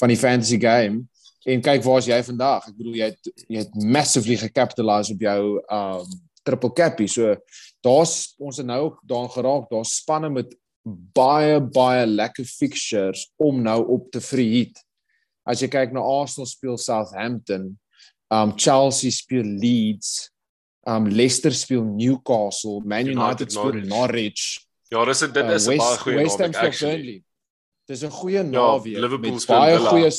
van 0.00 0.08
die 0.08 0.16
fantasy 0.16 0.58
game. 0.58 1.04
En 1.44 1.60
kyk 1.60 1.82
waar's 1.82 2.06
jy 2.06 2.22
vandag? 2.22 2.68
Ek 2.68 2.76
bedoel 2.76 2.94
jy 2.94 3.04
het 3.04 3.24
jy 3.48 3.58
het 3.58 3.74
massively 3.74 4.36
gecapitalize 4.36 5.12
op 5.12 5.20
jou 5.20 5.60
um 5.68 6.06
triple 6.44 6.72
capie 6.72 7.06
so 7.06 7.36
daar's 7.84 8.34
ons 8.38 8.56
het 8.56 8.66
nou 8.66 8.96
daan 9.06 9.28
geraak 9.30 9.68
daar's 9.70 9.96
spanne 10.00 10.30
met 10.30 10.54
baie 11.14 11.60
baie 11.60 12.06
lekker 12.06 12.44
fixtures 12.44 13.28
om 13.38 13.62
nou 13.62 13.78
op 13.86 14.10
te 14.10 14.20
verhiet 14.20 14.80
as 15.48 15.62
jy 15.62 15.68
kyk 15.70 15.94
na 15.94 16.02
Arsenal 16.02 16.46
speel 16.46 16.78
Southampton, 16.78 17.72
um 18.32 18.52
Chelsea 18.56 19.10
speel 19.10 19.44
Leeds, 19.44 20.30
um 20.88 21.08
Leicester 21.08 21.52
speel 21.52 21.84
Newcastle, 21.84 22.80
Man 22.84 23.06
United, 23.06 23.16
United 23.16 23.52
speel 23.52 23.80
Norwich. 23.86 24.64
Ja, 24.92 25.04
dis 25.04 25.20
dit 25.20 25.36
is 25.36 25.66
'n 25.66 25.72
uh, 25.72 25.78
baie 25.78 25.98
goeie 25.98 26.24
naweek 26.24 26.56
actually. 26.56 27.18
Dis 27.88 28.02
'n 28.02 28.10
goeie 28.10 28.42
naweek 28.42 28.96
ja, 28.96 29.18
met 29.18 29.46
baie 29.46 29.78
goeie 29.78 30.12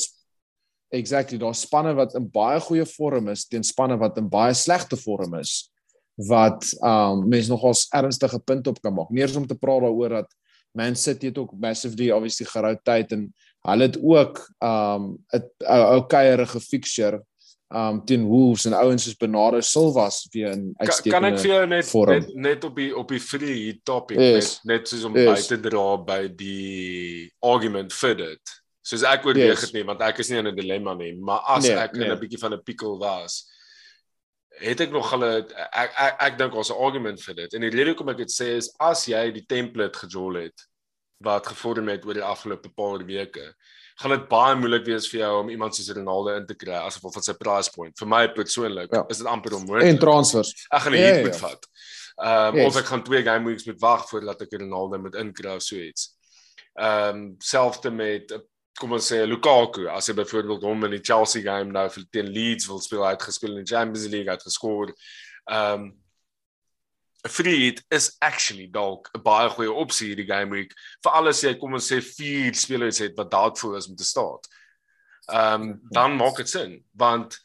Exactly, 0.94 1.38
daar 1.38 1.54
spanne 1.54 1.94
wat 1.94 2.14
in 2.14 2.30
baie 2.30 2.60
goeie 2.60 2.84
vorm 2.86 3.28
is 3.32 3.48
teen 3.50 3.64
spanne 3.66 3.96
wat 3.98 4.18
in 4.20 4.28
baie 4.30 4.54
slegte 4.54 4.96
vorm 4.96 5.34
is 5.40 5.70
wat 6.14 6.62
um 6.86 7.24
mense 7.28 7.50
nogals 7.50 7.88
ernstige 7.90 8.38
punt 8.38 8.66
op 8.70 8.78
kan 8.82 8.94
maak. 8.94 9.10
Neers 9.10 9.34
om 9.36 9.46
te 9.46 9.58
praat 9.58 9.82
daaroor 9.82 10.20
dat 10.20 10.34
Man 10.74 10.94
City 10.96 11.26
het 11.26 11.38
ook 11.38 11.54
massively 11.58 12.10
obviously 12.10 12.46
gerou 12.46 12.74
tyd 12.82 13.12
en 13.12 13.26
hulle 13.66 13.88
het 13.88 13.98
ook 13.98 14.38
um 14.62 15.18
'n 15.34 15.50
ou 15.66 16.06
kuierige 16.06 16.60
fixture 16.60 17.24
um 17.72 18.00
teen 18.04 18.24
Wolves 18.28 18.66
en 18.68 18.74
ouens 18.76 19.02
soos 19.02 19.16
Bernardo 19.16 19.60
Silva 19.60 20.08
weer 20.32 20.52
in 20.52 20.74
uitstekende 20.76 21.14
Kan 21.14 21.28
ek 21.30 21.38
vir 21.40 21.50
jou 21.50 21.62
net 21.66 21.94
net, 22.10 22.34
net 22.34 22.66
op 22.68 22.76
die 22.76 22.90
op 22.96 23.08
die 23.08 23.20
free 23.22 23.72
topic 23.84 24.20
yes. 24.20 24.58
net 24.64 24.82
net 24.82 24.92
soos 24.92 25.06
om 25.08 25.16
yes. 25.16 25.30
by 25.30 25.48
te 25.48 25.58
dra 25.64 25.86
by 26.10 26.20
die 26.28 27.30
argument 27.40 27.92
vir 27.92 28.14
dit. 28.20 28.54
Soos 28.84 29.06
ek 29.08 29.24
oorweeg 29.26 29.56
yes. 29.56 29.66
dit 29.66 29.80
nie 29.80 29.86
want 29.88 30.04
ek 30.04 30.20
is 30.20 30.30
nie 30.30 30.42
in 30.42 30.52
'n 30.52 30.56
dilemma 30.56 30.94
nie, 30.94 31.14
maar 31.16 31.40
as 31.56 31.64
nee, 31.64 31.76
ek 31.76 31.96
nee. 31.96 32.06
in 32.06 32.12
'n 32.12 32.20
bietjie 32.20 32.42
van 32.42 32.54
'n 32.54 32.62
pickle 32.62 32.98
was, 33.00 33.40
het 34.60 34.80
ek 34.80 34.92
nog 34.92 35.10
hulle 35.10 35.32
ek 35.40 35.54
ek, 35.72 35.90
ek, 35.96 36.14
ek 36.28 36.38
dink 36.38 36.54
ons 36.54 36.70
'n 36.70 36.78
argument 36.78 37.20
vir 37.20 37.34
dit. 37.34 37.54
En 37.54 37.60
die 37.60 37.70
rede 37.70 37.90
hoekom 37.94 38.12
ek 38.12 38.22
dit 38.22 38.30
sê 38.30 38.56
is 38.60 38.70
as 38.78 39.08
jy 39.08 39.32
die 39.32 39.46
template 39.48 39.98
gejol 39.98 40.44
het 40.44 40.68
wat 41.24 41.46
gevorm 41.46 41.88
het 41.88 42.04
oor 42.04 42.14
die 42.14 42.22
afgelope 42.22 42.68
paar 42.68 43.00
weke, 43.06 43.54
gaan 44.00 44.10
dit 44.10 44.24
baie 44.28 44.54
moeilik 44.58 44.86
wees 44.88 45.06
vir 45.10 45.20
jou 45.20 45.32
om 45.42 45.50
iemand 45.52 45.76
soos 45.76 45.92
Ronaldo 45.94 46.34
in 46.34 46.46
te 46.46 46.56
kry 46.58 46.78
as 46.80 46.96
gevolg 46.98 47.14
van 47.14 47.26
sy 47.26 47.34
price 47.38 47.70
point. 47.74 47.94
Vir 47.98 48.10
my 48.10 48.24
persoonlik 48.34 48.94
ja. 48.94 49.04
is 49.12 49.20
dit 49.22 49.28
amper 49.30 49.54
onmoontlik. 49.54 49.92
En 49.92 50.00
transfers. 50.02 50.50
Ek 50.70 50.86
gaan 50.86 50.96
'n 50.96 50.98
ja, 50.98 51.04
hit 51.06 51.14
ja, 51.14 51.20
ja. 51.20 51.26
moet 51.28 51.42
vat. 51.44 51.68
Ehm 52.14 52.54
um, 52.54 52.60
yes. 52.60 52.66
of 52.66 52.80
ek 52.82 52.90
gaan 52.90 53.04
twee 53.06 53.22
game 53.22 53.48
weeks 53.50 53.66
moet 53.66 53.80
wag 53.80 54.08
voordat 54.08 54.42
ek 54.42 54.58
Ronaldo 54.58 54.98
moet 54.98 55.14
inkry 55.14 55.54
of 55.54 55.62
so 55.62 55.76
iets. 55.76 56.10
Ehm 56.74 57.08
um, 57.08 57.34
selfs 57.38 57.90
met 57.90 58.34
kom 58.74 58.92
ons 58.92 59.06
sê 59.12 59.22
Lukaku 59.26 59.86
as 59.88 60.08
hy 60.10 60.14
byvoorbeeld 60.18 60.62
hom 60.66 60.84
in 60.84 60.96
die 60.96 61.02
Chelsea 61.02 61.42
game 61.42 61.70
nou 61.70 61.86
vir 61.90 62.06
teen 62.10 62.30
Leeds 62.34 62.66
wil 62.66 62.80
speel 62.82 63.06
uitgespeel 63.06 63.54
in 63.54 63.64
die 63.64 63.74
Champions 63.74 64.08
League 64.10 64.30
het 64.30 64.42
geskoor. 64.42 64.94
Ehm 65.50 65.84
um, 65.84 65.92
Freed 67.28 67.80
is 67.88 68.16
actually 68.20 68.66
dalk 68.68 69.08
'n 69.14 69.22
baie 69.22 69.48
goeie 69.48 69.72
opsie 69.72 70.10
hierdie 70.10 70.28
game 70.28 70.50
week 70.50 70.74
vir 71.04 71.12
alles 71.12 71.42
jy 71.42 71.54
kom 71.56 71.74
ons 71.74 71.88
sê 71.92 72.02
vier 72.02 72.54
spelers 72.54 72.98
het 72.98 73.16
wat 73.16 73.30
dalk 73.30 73.58
voor 73.58 73.78
is 73.78 73.88
om 73.88 73.96
te 73.96 74.04
staan. 74.04 74.38
Ehm 75.32 75.62
um, 75.62 75.80
dan 75.90 76.16
maak 76.16 76.36
dit 76.36 76.48
sin 76.48 76.84
want 76.92 77.40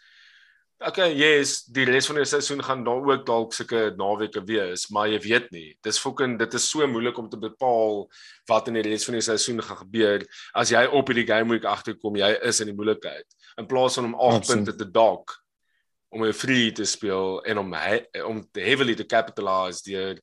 Okay, 0.79 1.11
yes, 1.11 1.65
die 1.67 1.83
res 1.83 2.05
van 2.07 2.15
die 2.21 2.23
seisoen 2.23 2.61
gaan 2.63 2.85
daar 2.85 3.03
ook 3.03 3.25
dalk 3.27 3.51
sulke 3.51 3.89
naweke 3.99 4.39
wees, 4.47 4.85
maar 4.95 5.09
jy 5.11 5.17
weet 5.25 5.49
nie. 5.51 5.73
Dis 5.83 5.99
fucking 5.99 6.37
dit 6.39 6.53
is 6.55 6.69
so 6.71 6.87
moeilik 6.87 7.17
om 7.19 7.27
te 7.27 7.35
bepaal 7.35 8.05
wat 8.47 8.69
in 8.71 8.77
die 8.79 8.85
res 8.87 9.03
van 9.03 9.17
die 9.17 9.25
seisoen 9.25 9.59
gaan 9.59 9.81
gebeur 9.81 10.23
as 10.55 10.71
jy 10.71 10.85
op 10.87 11.11
hierdie 11.11 11.27
game 11.27 11.51
week 11.51 11.67
agterkom, 11.67 12.15
jy 12.15 12.31
is 12.47 12.63
in 12.63 12.71
die 12.71 12.77
moeilikheid. 12.77 13.27
In 13.59 13.67
plaas 13.67 13.99
van 13.99 14.07
om 14.07 14.15
8 14.29 14.47
punte 14.47 14.75
te 14.79 14.87
dalk 14.87 15.35
om 16.09 16.25
'n 16.25 16.33
free 16.33 16.71
te 16.71 16.85
speel 16.85 17.41
en 17.45 17.57
om 17.57 17.73
he, 17.73 18.03
om 18.25 18.47
heavily 18.53 18.95
to 18.95 19.03
capitalize 19.03 19.81
deur 19.83 20.19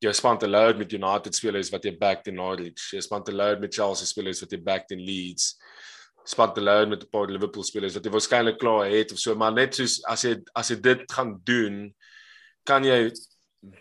jy 0.00 0.12
span 0.14 0.38
te 0.38 0.46
load 0.46 0.78
met 0.78 0.92
United 0.92 1.34
spelers 1.34 1.70
wat 1.70 1.84
jy 1.84 1.96
backed 1.98 2.28
in 2.30 2.38
Norwich, 2.38 2.92
jy 2.92 3.00
span 3.02 3.24
te 3.24 3.32
load 3.32 3.60
met 3.60 3.74
Chelsea 3.74 4.06
spelers 4.06 4.40
wat 4.40 4.52
jy 4.52 4.60
backed 4.62 4.94
in 4.94 5.02
Leeds 5.02 5.56
span 6.28 6.52
te 6.54 6.60
load 6.60 6.88
met 6.88 7.02
'n 7.02 7.10
paar 7.10 7.26
Liverpool 7.26 7.64
spelers 7.64 7.94
wat 7.94 8.04
jy 8.04 8.10
waarskynlik 8.10 8.58
klaar 8.58 8.86
het 8.90 9.12
of 9.12 9.18
so, 9.18 9.34
maar 9.34 9.52
net 9.52 9.74
soos 9.74 10.02
as 10.04 10.22
jy 10.22 10.36
as 10.54 10.70
jy 10.70 10.76
dit 10.80 11.12
gaan 11.12 11.40
doen, 11.44 11.94
kan 12.64 12.84
jy 12.84 13.10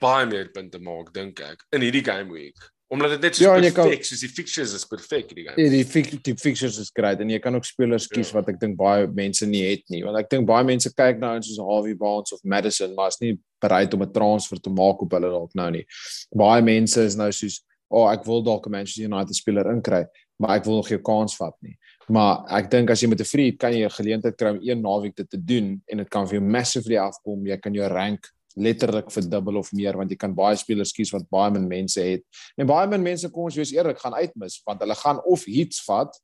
baie 0.02 0.26
meer 0.26 0.50
punte 0.52 0.80
maak 0.80 1.14
dink 1.14 1.40
ek 1.40 1.64
in 1.72 1.82
hierdie 1.82 2.04
game 2.04 2.32
week. 2.32 2.58
Omdat 2.88 3.10
dit 3.17 3.22
net 3.25 3.36
so 3.36 3.44
ja, 3.44 3.72
perfek, 3.75 4.06
soos 4.08 4.22
die 4.24 4.29
fixtures 4.32 4.74
is 4.77 4.86
perfek 4.88 5.32
hierdie 5.34 5.44
game. 5.44 5.60
Ja, 5.60 5.72
die 5.74 5.84
fixtures 5.84 6.24
die 6.24 6.36
fixtures 6.39 6.77
is 6.79 6.91
great 6.96 7.20
en 7.20 7.34
jy 7.34 7.39
kan 7.44 7.56
ook 7.58 7.67
spelers 7.67 8.06
kies 8.08 8.32
ja. 8.32 8.38
wat 8.38 8.51
ek 8.53 8.62
dink 8.62 8.77
baie 8.79 9.10
mense 9.12 9.48
nie 9.50 9.65
het 9.65 9.84
nie, 9.91 10.00
want 10.08 10.20
ek 10.22 10.29
dink 10.32 10.48
baie 10.48 10.63
mense 10.67 10.94
kyk 10.96 11.20
na 11.20 11.34
ons 11.36 11.50
soos 11.50 11.60
Harvey 11.67 11.98
Barnes 12.00 12.32
of 12.32 12.46
Madison, 12.48 12.94
maar 12.96 13.12
is 13.12 13.20
nie 13.20 13.34
bereid 13.63 13.91
om 13.98 14.06
'n 14.06 14.13
transfer 14.15 14.62
te 14.62 14.72
maak 14.72 15.03
op 15.03 15.17
hulle 15.17 15.34
dalk 15.34 15.51
nou 15.60 15.67
nie. 15.75 15.84
Baie 16.32 16.63
mense 16.63 17.03
is 17.03 17.20
nou 17.20 17.27
soos, 17.32 17.60
"O, 17.89 18.06
oh, 18.06 18.12
ek 18.12 18.24
wil 18.24 18.41
dalk 18.41 18.67
'n 18.67 18.72
Manchester 18.72 19.03
United 19.03 19.36
speler 19.36 19.67
inkry, 19.72 20.06
maar 20.39 20.56
ek 20.56 20.65
wil 20.65 20.75
nog 20.75 20.88
geen 20.88 21.03
kans 21.03 21.36
vat 21.36 21.56
nie." 21.62 21.75
Maar 22.08 22.48
ek 22.56 22.72
dink 22.72 22.89
as 22.89 23.01
jy 23.01 23.10
met 23.10 23.20
'n 23.20 23.25
vriend 23.25 23.60
kan 23.60 23.74
jy 23.74 23.84
'n 23.84 23.89
geleentheid 24.00 24.38
kry 24.38 24.50
om 24.51 24.60
een 24.62 24.82
naweek 24.82 25.15
dit 25.15 25.29
te 25.29 25.38
doen 25.38 25.82
en 25.88 25.98
dit 25.98 26.10
kan 26.10 26.25
vir 26.25 26.39
jou 26.39 26.50
massively 26.50 26.96
afkom. 26.96 27.46
Jy 27.46 27.58
kan 27.58 27.74
jou 27.74 27.88
rank 27.88 28.32
letterlik 28.58 29.12
verdubbel 29.14 29.60
of 29.62 29.72
meer 29.76 29.98
want 29.98 30.12
jy 30.12 30.18
kan 30.20 30.34
baie 30.36 30.58
spelers 30.60 30.94
kies 30.96 31.14
wat 31.14 31.28
baie 31.34 31.52
min 31.54 31.68
mense 31.70 32.02
het. 32.02 32.26
En 32.58 32.70
baie 32.70 32.88
min 32.90 33.04
mense 33.06 33.30
kom 33.34 33.48
ons 33.50 33.60
wees 33.60 33.74
eerlik 33.76 34.02
gaan 34.02 34.18
uitmis 34.18 34.62
want 34.66 34.82
hulle 34.84 34.98
gaan 34.98 35.22
of 35.26 35.46
hits 35.46 35.84
vat 35.86 36.18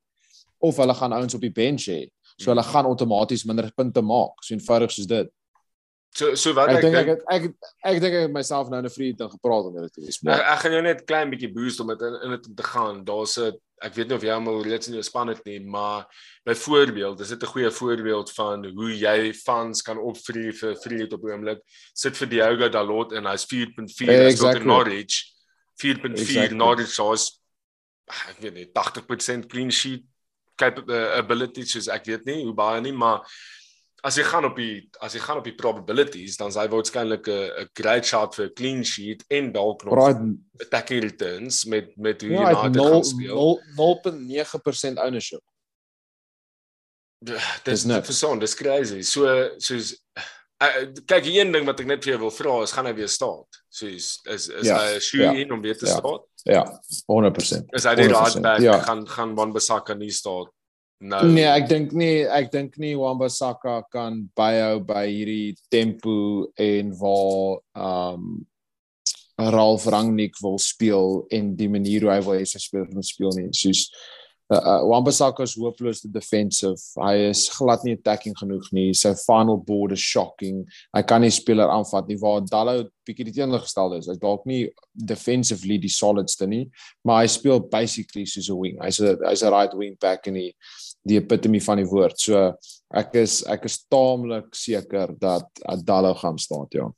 of 0.64 0.76
hulle 0.80 0.96
gaan 0.96 1.14
ouens 1.16 1.36
op 1.36 1.44
die 1.44 1.52
bench 1.54 1.88
hê. 1.90 2.02
So 2.40 2.50
hulle 2.50 2.64
gaan 2.66 2.88
outomaties 2.90 3.44
minder 3.46 3.70
punte 3.76 4.02
maak. 4.02 4.42
So 4.42 4.56
eenvoudig 4.56 4.94
soos 4.94 5.08
dit. 5.10 5.30
So 6.14 6.36
so 6.38 6.54
wat 6.54 6.70
ek 6.70 6.84
dink 6.84 6.94
ek 6.94 7.08
ek 7.10 7.22
ek, 7.34 7.46
ek 7.90 7.96
dink 8.02 8.16
ek 8.20 8.32
myself 8.34 8.68
nou 8.70 8.78
'n 8.78 8.90
vriend 8.96 9.18
het 9.18 9.32
gepraat 9.34 9.64
om 9.66 9.74
dit 9.82 9.92
te 9.92 10.00
wees. 10.00 10.20
Maar 10.22 10.38
ek, 10.38 10.46
ek 10.52 10.60
gaan 10.62 10.74
jou 10.76 10.82
net 10.82 11.04
klein 11.10 11.30
bietjie 11.30 11.50
boost 11.50 11.80
om 11.82 11.90
dit 11.90 12.02
in, 12.06 12.18
in 12.22 12.30
dit 12.36 12.44
te 12.56 12.62
gaan. 12.62 13.02
Daar's 13.04 13.34
'n 13.38 13.58
ek 13.82 13.94
weet 13.94 14.08
nie 14.08 14.16
of 14.16 14.22
jy 14.22 14.30
almal 14.30 14.62
reeds 14.62 14.86
in 14.88 14.94
jou 14.94 15.02
span 15.02 15.28
het 15.28 15.44
nie, 15.44 15.58
maar 15.60 16.06
byvoorbeeld, 16.46 17.18
dis 17.18 17.28
dit 17.28 17.42
'n 17.42 17.52
goeie 17.54 17.70
voorbeeld 17.70 18.32
van 18.32 18.64
hoe 18.64 18.92
jy 18.94 19.34
fans 19.34 19.82
kan 19.82 19.98
opvrie 19.98 20.52
vir 20.52 20.76
vriend 20.76 21.12
op 21.12 21.24
oomblik. 21.24 21.60
Sit 21.92 22.16
vir 22.16 22.28
Diogo 22.28 22.68
Dalot 22.68 23.12
en 23.12 23.26
hy's 23.26 23.44
4.4 23.44 24.06
hey, 24.06 24.26
as 24.26 24.32
exactly. 24.32 24.64
Norwich. 24.64 25.34
4.4 25.82 26.14
exactly. 26.14 26.56
Norwich 26.56 26.94
soos 26.94 27.40
ek 28.06 28.38
weet 28.40 28.54
nie 28.54 28.66
80% 28.70 29.48
clean 29.48 29.70
sheet 29.70 30.04
capability 30.56 31.64
soos 31.64 31.88
ek 31.88 32.04
weet 32.04 32.24
nie 32.24 32.44
hoe 32.44 32.54
baie 32.54 32.80
nie, 32.80 32.92
maar 32.92 33.26
as 34.04 34.18
jy 34.20 34.24
gaan 34.28 34.44
op 34.44 34.58
die 34.60 34.84
as 35.04 35.14
jy 35.16 35.22
gaan 35.24 35.40
op 35.40 35.46
die 35.48 35.56
probabilities 35.56 36.36
dan 36.40 36.52
sy 36.52 36.66
waarskynlik 36.68 37.28
'n 37.28 37.64
'n 37.64 37.68
great 37.78 38.04
shot 38.04 38.36
vir 38.36 38.46
'n 38.46 38.54
clean 38.58 38.84
sheet 38.84 39.24
en 39.30 39.52
dalk 39.52 39.84
nog 39.84 39.96
attacking 40.60 41.02
returns 41.02 41.64
met 41.64 41.96
met 41.96 42.20
hoe 42.20 42.30
ja, 42.30 42.50
United 42.50 42.74
no, 42.74 42.90
gaan 42.90 43.04
speel. 43.04 43.60
0.9% 43.76 45.00
ownership. 45.06 45.42
Dis 47.64 47.84
net 47.84 48.04
vir 48.04 48.14
son, 48.14 48.38
dis 48.38 48.54
crazy. 48.54 49.00
So 49.02 49.24
soos 49.58 49.94
uh, 50.60 50.84
kyk 51.06 51.24
een 51.24 51.52
ding 51.52 51.64
wat 51.64 51.80
ek 51.80 51.86
net 51.86 52.04
vir 52.04 52.14
jou 52.14 52.20
wil 52.26 52.34
vra 52.34 52.62
is 52.62 52.72
gaan 52.72 52.86
hy 52.86 52.94
weer 52.94 53.08
staan? 53.08 53.44
Soos 53.68 54.20
is 54.28 54.48
is 54.48 54.68
ja, 54.68 54.78
hy 54.84 55.00
shoe 55.00 55.22
ja, 55.22 55.32
in 55.32 55.52
om 55.52 55.62
weer 55.64 55.78
te 55.78 55.88
ja, 55.88 55.96
staan? 55.96 56.20
Ja, 56.44 56.64
100%. 57.08 57.72
Is 57.72 57.88
hy 57.88 57.94
die 57.94 58.10
right 58.12 58.42
back 58.44 58.60
ja. 58.60 58.78
gaan 58.84 59.08
gaan 59.08 59.34
Van 59.34 59.52
Bissaka 59.52 59.94
nie 59.94 60.12
staan? 60.12 60.52
Nou. 61.02 61.26
Nee, 61.28 61.46
ek 61.50 61.66
dink 61.68 61.92
nie 61.96 62.22
ek 62.22 62.50
dink 62.52 62.78
nie 62.80 62.94
Wamba 62.96 63.28
Saka 63.28 63.82
kan 63.92 64.22
byhou 64.38 64.78
by 64.86 65.04
hierdie 65.10 65.56
tempo 65.72 66.46
en 66.60 66.92
waar 67.00 67.60
um 67.74 68.44
Ralf 69.34 69.88
Rangnick 69.90 70.38
wil 70.38 70.60
speel 70.62 71.24
en 71.34 71.56
die 71.58 71.68
manier 71.68 72.06
hoe 72.06 72.12
hy 72.14 72.20
wil 72.22 72.36
hê 72.38 72.44
sy 72.46 72.60
spelers 72.62 72.94
moet 72.94 73.08
speel 73.08 73.34
nie. 73.34 73.48
Soos 73.50 73.88
uh, 74.50 74.56
uh, 74.56 74.80
Wan-Bissaka 74.88 75.42
is 75.42 75.54
hopeloos 75.54 76.00
te 76.02 76.10
defensive. 76.12 76.80
Hy 77.00 77.30
is 77.30 77.46
glad 77.54 77.84
nie 77.86 77.96
attacking 77.96 78.36
genoeg 78.38 78.66
nie. 78.76 78.92
Sy 78.96 79.14
final 79.18 79.58
board 79.64 79.94
is 79.96 80.04
shocking. 80.04 80.62
Hy 80.96 81.02
kan 81.08 81.24
nie 81.24 81.32
speler 81.34 81.70
aanvat 81.72 82.10
nie 82.10 82.18
waar 82.20 82.44
Dallo 82.48 82.84
bietjie 83.04 83.28
die 83.28 83.36
teenoorgestelde 83.36 84.00
is. 84.00 84.08
Hy's 84.10 84.22
dalk 84.22 84.46
nie 84.48 84.62
defensively 84.94 85.78
die 85.80 85.92
solidste 85.92 86.48
nie, 86.48 86.64
maar 87.04 87.22
hy 87.22 87.30
speel 87.32 87.60
basically 87.60 88.24
soos 88.26 88.50
'n 88.50 88.60
wing. 88.60 88.76
Hy's 88.82 89.00
'n 89.00 89.18
hy's 89.28 89.42
'n 89.42 89.52
right 89.52 89.74
wing 89.74 89.96
back 90.00 90.28
en 90.28 90.34
die 90.34 90.52
die 91.04 91.18
epitome 91.20 91.60
van 91.60 91.76
die 91.76 91.88
woord. 91.88 92.18
So 92.18 92.54
ek 92.94 93.14
is 93.14 93.42
ek 93.46 93.64
is 93.64 93.84
taamlik 93.90 94.54
seker 94.54 95.14
dat 95.20 95.48
Dallo 95.84 96.14
gaan 96.14 96.38
staan, 96.38 96.66
ja 96.72 96.90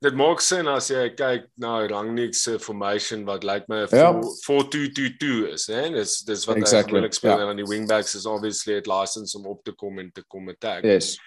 dit 0.00 0.16
maak 0.16 0.40
sin 0.40 0.68
as 0.72 0.88
jy 0.88 1.02
kyk 1.12 1.48
na 1.60 1.74
Rangnick 1.90 2.34
se 2.34 2.56
formation 2.62 3.24
wat 3.28 3.44
lyk 3.44 3.66
my 3.68 3.82
'n 3.84 3.88
ja. 3.92 4.12
4-2-2-2 4.46 5.52
is, 5.52 5.66
hè? 5.68 5.90
Dis 5.92 6.20
dis 6.24 6.44
wat 6.48 6.56
exactly. 6.56 7.00
hy 7.00 7.04
wil 7.04 7.12
speel 7.12 7.40
ja. 7.40 7.50
en 7.50 7.60
die 7.60 7.68
wingbacks 7.68 8.14
is 8.16 8.26
obviously 8.26 8.78
het 8.78 8.88
license 8.88 9.36
om 9.36 9.46
op 9.46 9.64
te 9.64 9.72
kom 9.72 9.98
en 9.98 10.10
te 10.12 10.24
kom 10.26 10.48
attack. 10.48 10.84
Yes. 10.84 11.18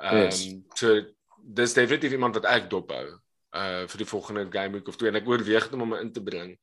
Ehm 0.00 0.16
um, 0.16 0.22
yes. 0.24 0.46
so 0.74 1.02
dis 1.36 1.74
definitief 1.74 2.12
iemand 2.12 2.34
wat 2.34 2.48
ek 2.48 2.70
dop 2.70 2.90
hou 2.90 3.06
uh 3.52 3.84
vir 3.84 3.98
die 3.98 4.08
volgende 4.08 4.46
game 4.48 4.78
week 4.78 4.88
of 4.88 4.96
twee 4.96 5.12
en 5.12 5.20
ek 5.20 5.28
oorweeg 5.28 5.68
om 5.72 5.84
hom 5.84 5.94
in 6.00 6.12
te 6.12 6.22
bring. 6.24 6.56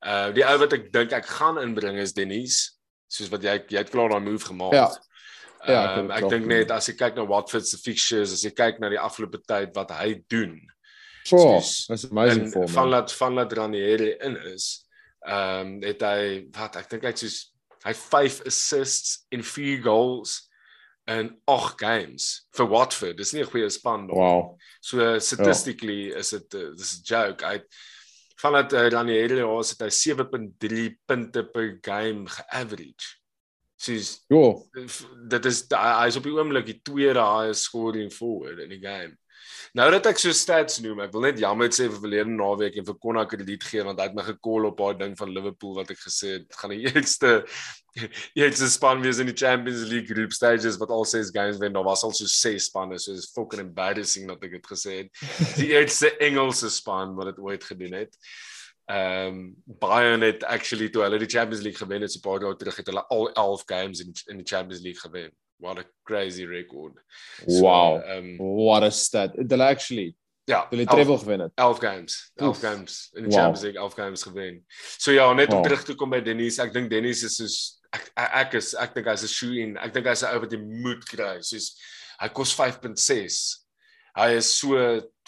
Uh 0.00 0.32
die 0.32 0.46
ou 0.46 0.56
wat 0.58 0.72
ek 0.72 0.88
dink 0.92 1.12
ek 1.12 1.28
gaan 1.28 1.60
inbring 1.60 2.00
is 2.00 2.16
Denise, 2.16 2.80
soos 3.12 3.28
wat 3.28 3.44
jy 3.44 3.60
jy 3.68 3.84
het 3.84 3.92
klaar 3.92 4.08
daai 4.08 4.24
move 4.24 4.48
gemaak. 4.48 4.72
Ja. 4.72 4.88
Ja, 5.68 5.98
um, 6.00 6.08
ek 6.08 6.24
dink 6.32 6.46
net 6.48 6.70
as 6.72 6.88
jy 6.88 6.94
kyk 6.96 7.18
na 7.18 7.26
Watford 7.28 7.66
se 7.68 7.76
fixtures, 7.76 8.32
as 8.32 8.40
jy 8.46 8.52
kyk 8.56 8.78
na 8.80 8.88
die 8.88 9.00
afgelope 9.00 9.42
tyd 9.44 9.74
wat 9.76 9.90
hy 9.92 10.14
doen, 10.32 10.56
So, 11.24 11.60
that's 11.88 12.04
amazing 12.10 12.50
for 12.50 12.64
me. 12.64 12.68
Van 12.68 12.88
laat 12.88 13.12
van 13.12 13.34
laat 13.34 13.52
Ranieri 13.52 14.14
in 14.18 14.36
is. 14.54 14.86
Ehm 15.20 15.66
um, 15.66 15.82
het 15.82 16.00
hy 16.00 16.46
wat 16.56 16.76
ek 16.80 16.90
dink 16.90 17.02
hy 17.02 17.12
het 17.12 17.18
soos 17.18 17.50
Hy 17.80 17.94
het 17.94 18.00
5 18.12 18.40
assists 18.48 19.24
en 19.32 19.44
4 19.44 19.82
goals 19.82 20.50
in 21.08 21.30
8 21.48 21.80
games 21.80 22.26
vir 22.56 22.68
Watford. 22.68 23.16
Dis 23.16 23.32
nie 23.32 23.42
'n 23.42 23.48
goeie 23.48 23.70
span 23.70 24.06
nie. 24.06 24.14
Wow. 24.14 24.58
So 24.80 25.18
statistically 25.18 26.10
ja. 26.10 26.16
is 26.20 26.30
dit 26.30 26.54
uh, 26.54 26.74
dis 26.76 26.98
'n 26.98 27.02
joke. 27.04 27.44
Hy 27.44 27.62
van 28.36 28.52
dat 28.52 28.72
uh, 28.72 28.88
Ranieri 28.88 29.40
het 29.40 29.80
hy 29.80 29.88
7.3 29.88 31.00
punte 31.06 31.44
per 31.44 31.78
game 31.80 32.28
ge-average. 32.28 33.16
Sis 33.76 34.24
Jo, 34.28 34.68
dit 35.28 35.44
is 35.44 35.64
hy 35.72 36.06
is 36.06 36.16
op 36.16 36.24
die 36.28 36.36
oomblik 36.36 36.66
die 36.66 36.80
tweede 36.84 37.20
highest 37.20 37.64
scoring 37.64 38.12
forward 38.12 38.58
in 38.58 38.68
die 38.68 38.82
game. 38.84 39.16
Nou 39.76 39.86
dat 39.94 40.06
ek 40.10 40.18
so 40.18 40.32
stats 40.34 40.80
noem, 40.84 41.02
ek 41.04 41.12
wil 41.14 41.24
net 41.28 41.38
jammer 41.40 41.70
sê 41.74 41.86
vir 41.88 42.00
verlede 42.02 42.32
naweek 42.34 42.78
en 42.80 42.86
vir 42.88 42.96
Konna 43.02 43.24
krediet 43.30 43.64
gee 43.68 43.84
want 43.86 44.00
hy 44.00 44.08
het 44.08 44.16
my 44.16 44.24
gekol 44.26 44.68
op 44.68 44.78
daai 44.80 44.98
ding 45.02 45.16
van 45.18 45.32
Liverpool 45.34 45.74
wat 45.78 45.92
ek 45.94 46.00
gesê 46.02 46.36
het 46.38 46.58
gaan 46.60 46.74
die 46.74 46.84
eerste 46.88 47.32
eerste 48.42 48.68
span 48.70 49.02
wees 49.02 49.18
in 49.22 49.30
die 49.30 49.36
Champions 49.36 49.82
League 49.90 50.10
group 50.10 50.34
stages 50.34 50.78
wat 50.80 50.92
al 50.94 51.04
ses 51.08 51.32
games 51.34 51.58
wen. 51.62 51.74
Daar 51.74 51.86
was 51.86 52.04
al 52.06 52.14
so 52.16 52.30
ses 52.30 52.70
spanne, 52.70 52.98
so 52.98 53.12
is 53.12 53.30
fucking 53.34 53.64
embarrassing 53.64 54.30
dat 54.30 54.46
ek 54.46 54.58
dit 54.58 54.70
gesê 54.74 54.96
het. 55.02 55.26
Die 55.60 55.72
eerste 55.74 56.14
Engelse 56.22 56.70
span 56.70 57.16
wat 57.18 57.32
dit 57.32 57.42
ooit 57.42 57.66
gedoen 57.66 57.98
het. 58.04 58.16
Ehm 58.90 59.36
um, 59.36 59.42
Bayern 59.82 60.24
het 60.26 60.42
actually 60.44 60.88
toe 60.90 61.04
hulle 61.04 61.18
die 61.22 61.30
Champions 61.30 61.62
League 61.62 61.78
gewen 61.78 62.02
het 62.02 62.10
so 62.12 62.18
'n 62.18 62.26
paar 62.26 62.40
dae 62.42 62.56
terug 62.58 62.76
het 62.76 62.90
hulle 62.90 63.06
al 63.06 63.30
11 63.32 63.62
games 63.66 64.00
in 64.02 64.10
in 64.26 64.42
die 64.42 64.50
Champions 64.54 64.82
League 64.82 65.00
gewen 65.00 65.30
what 65.60 65.78
a 65.78 65.84
crazy 66.04 66.46
record. 66.46 66.94
Wow. 67.46 68.00
So, 68.00 68.18
um 68.18 68.36
what 68.38 68.82
a 68.82 68.90
stat. 68.90 69.36
Hulle 69.36 69.64
actually 69.64 70.16
ja, 70.50 70.66
hulle 70.70 70.84
treble 70.84 71.18
gewen 71.18 71.40
het. 71.40 71.52
11 71.54 71.78
games. 71.78 72.32
11 72.34 72.50
Oof. 72.50 72.60
games 72.60 73.10
in 73.12 73.22
die 73.22 73.30
wow. 73.30 73.38
Champions 73.38 73.62
League, 73.62 73.78
11 73.78 73.94
games 73.94 74.22
gewen. 74.22 74.64
So 74.98 75.12
ja, 75.12 75.32
net 75.32 75.48
om 75.48 75.54
wow. 75.54 75.62
terug 75.62 75.84
te 75.84 75.94
kom 75.94 76.10
by 76.10 76.20
Dennis, 76.24 76.58
ek 76.62 76.74
dink 76.74 76.90
Dennis 76.90 77.22
is 77.26 77.38
soos 77.38 77.56
ek 77.94 78.10
ek 78.16 78.58
is 78.58 78.74
ek 78.78 78.94
dink 78.96 79.08
hy's 79.10 79.24
'n 79.26 79.30
shoe 79.30 79.62
in. 79.62 79.76
Ek 79.78 79.94
dink 79.94 80.06
hy's 80.10 80.22
'n 80.24 80.34
ou 80.34 80.44
wat 80.44 80.52
jy 80.52 80.60
moet 80.60 81.04
kry. 81.06 81.38
Soos 81.42 81.74
hy 82.20 82.28
kos 82.34 82.54
5.6. 82.56 83.40
Hy 84.16 84.34
is 84.34 84.48
so 84.52 84.74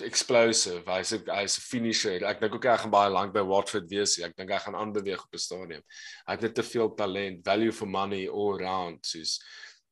explosive. 0.02 0.82
Hy's 0.86 1.12
'n 1.14 1.26
hy's 1.30 1.58
'n 1.58 1.66
finisher. 1.70 2.24
Ek 2.26 2.40
dink 2.40 2.54
ook 2.54 2.66
hy 2.66 2.76
gaan 2.76 2.90
baie 2.90 3.10
lank 3.10 3.32
by 3.32 3.44
Watford 3.46 3.88
wees. 3.90 4.18
Ek 4.18 4.34
dink 4.36 4.50
hy 4.50 4.58
gaan 4.58 4.74
aanbeweeg 4.74 5.22
op 5.22 5.34
'n 5.34 5.38
stadium. 5.38 5.82
Hy 6.26 6.32
het 6.34 6.42
net 6.42 6.54
te 6.54 6.62
veel 6.62 6.90
talent, 6.94 7.44
value 7.44 7.72
for 7.72 7.86
money 7.86 8.26
all 8.26 8.58
around. 8.58 9.06
Soos 9.06 9.38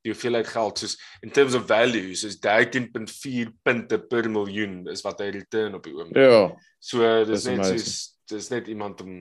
die 0.01 0.13
hoeveelheid 0.13 0.47
geld 0.49 0.81
soos 0.81 0.95
in 1.21 1.33
terms 1.33 1.55
of 1.57 1.67
value 1.69 2.15
soos 2.17 2.39
13.4 2.41 3.51
punte 3.63 3.99
per 4.11 4.29
miljoen 4.29 4.87
is 4.91 5.03
wat 5.05 5.21
hy 5.21 5.29
return 5.35 5.77
op 5.77 5.85
die 5.85 5.93
oomblik. 5.95 6.23
Ja. 6.23 6.41
So 6.81 7.11
dis 7.27 7.45
net 7.49 7.65
soos 7.69 7.93
dis 8.31 8.49
net 8.53 8.69
iemand 8.71 9.01
om 9.05 9.13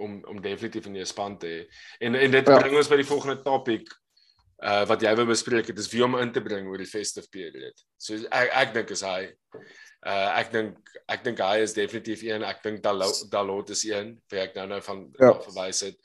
om 0.00 0.20
om 0.32 0.40
definitief 0.40 0.86
in 0.88 0.96
die 0.96 1.08
span 1.08 1.36
te 1.38 1.50
hê. 1.50 1.60
En 2.00 2.14
en 2.14 2.36
dit 2.36 2.46
ja. 2.46 2.60
bring 2.60 2.76
ons 2.78 2.88
by 2.88 3.00
die 3.00 3.08
volgende 3.08 3.42
topik 3.44 3.90
uh 4.60 4.84
wat 4.88 5.02
jy 5.04 5.12
wou 5.16 5.26
bespreek 5.30 5.70
het 5.72 5.78
is 5.80 5.88
wie 5.92 6.02
om 6.04 6.18
in 6.20 6.32
te 6.32 6.42
bring 6.44 6.68
oor 6.68 6.80
die 6.80 6.88
festive 6.88 7.28
period. 7.32 7.76
So 8.00 8.18
ek 8.28 8.52
ek 8.62 8.74
dink 8.76 8.92
is 8.96 9.04
hy 9.06 9.30
Uh 10.00 10.30
ek 10.40 10.52
dink 10.52 10.92
ek 11.12 11.24
dink 11.26 11.40
hy 11.44 11.60
is 11.60 11.74
definitief 11.76 12.22
een. 12.24 12.44
Ek 12.46 12.62
dink 12.64 12.80
Dalot 12.82 13.70
is 13.74 13.84
een 13.84 14.14
vir 14.30 14.46
ek 14.46 14.54
nou 14.56 14.66
nou 14.70 14.80
van 14.86 15.02
ja. 15.20 15.34
verwys 15.44 15.82
het. 15.84 15.98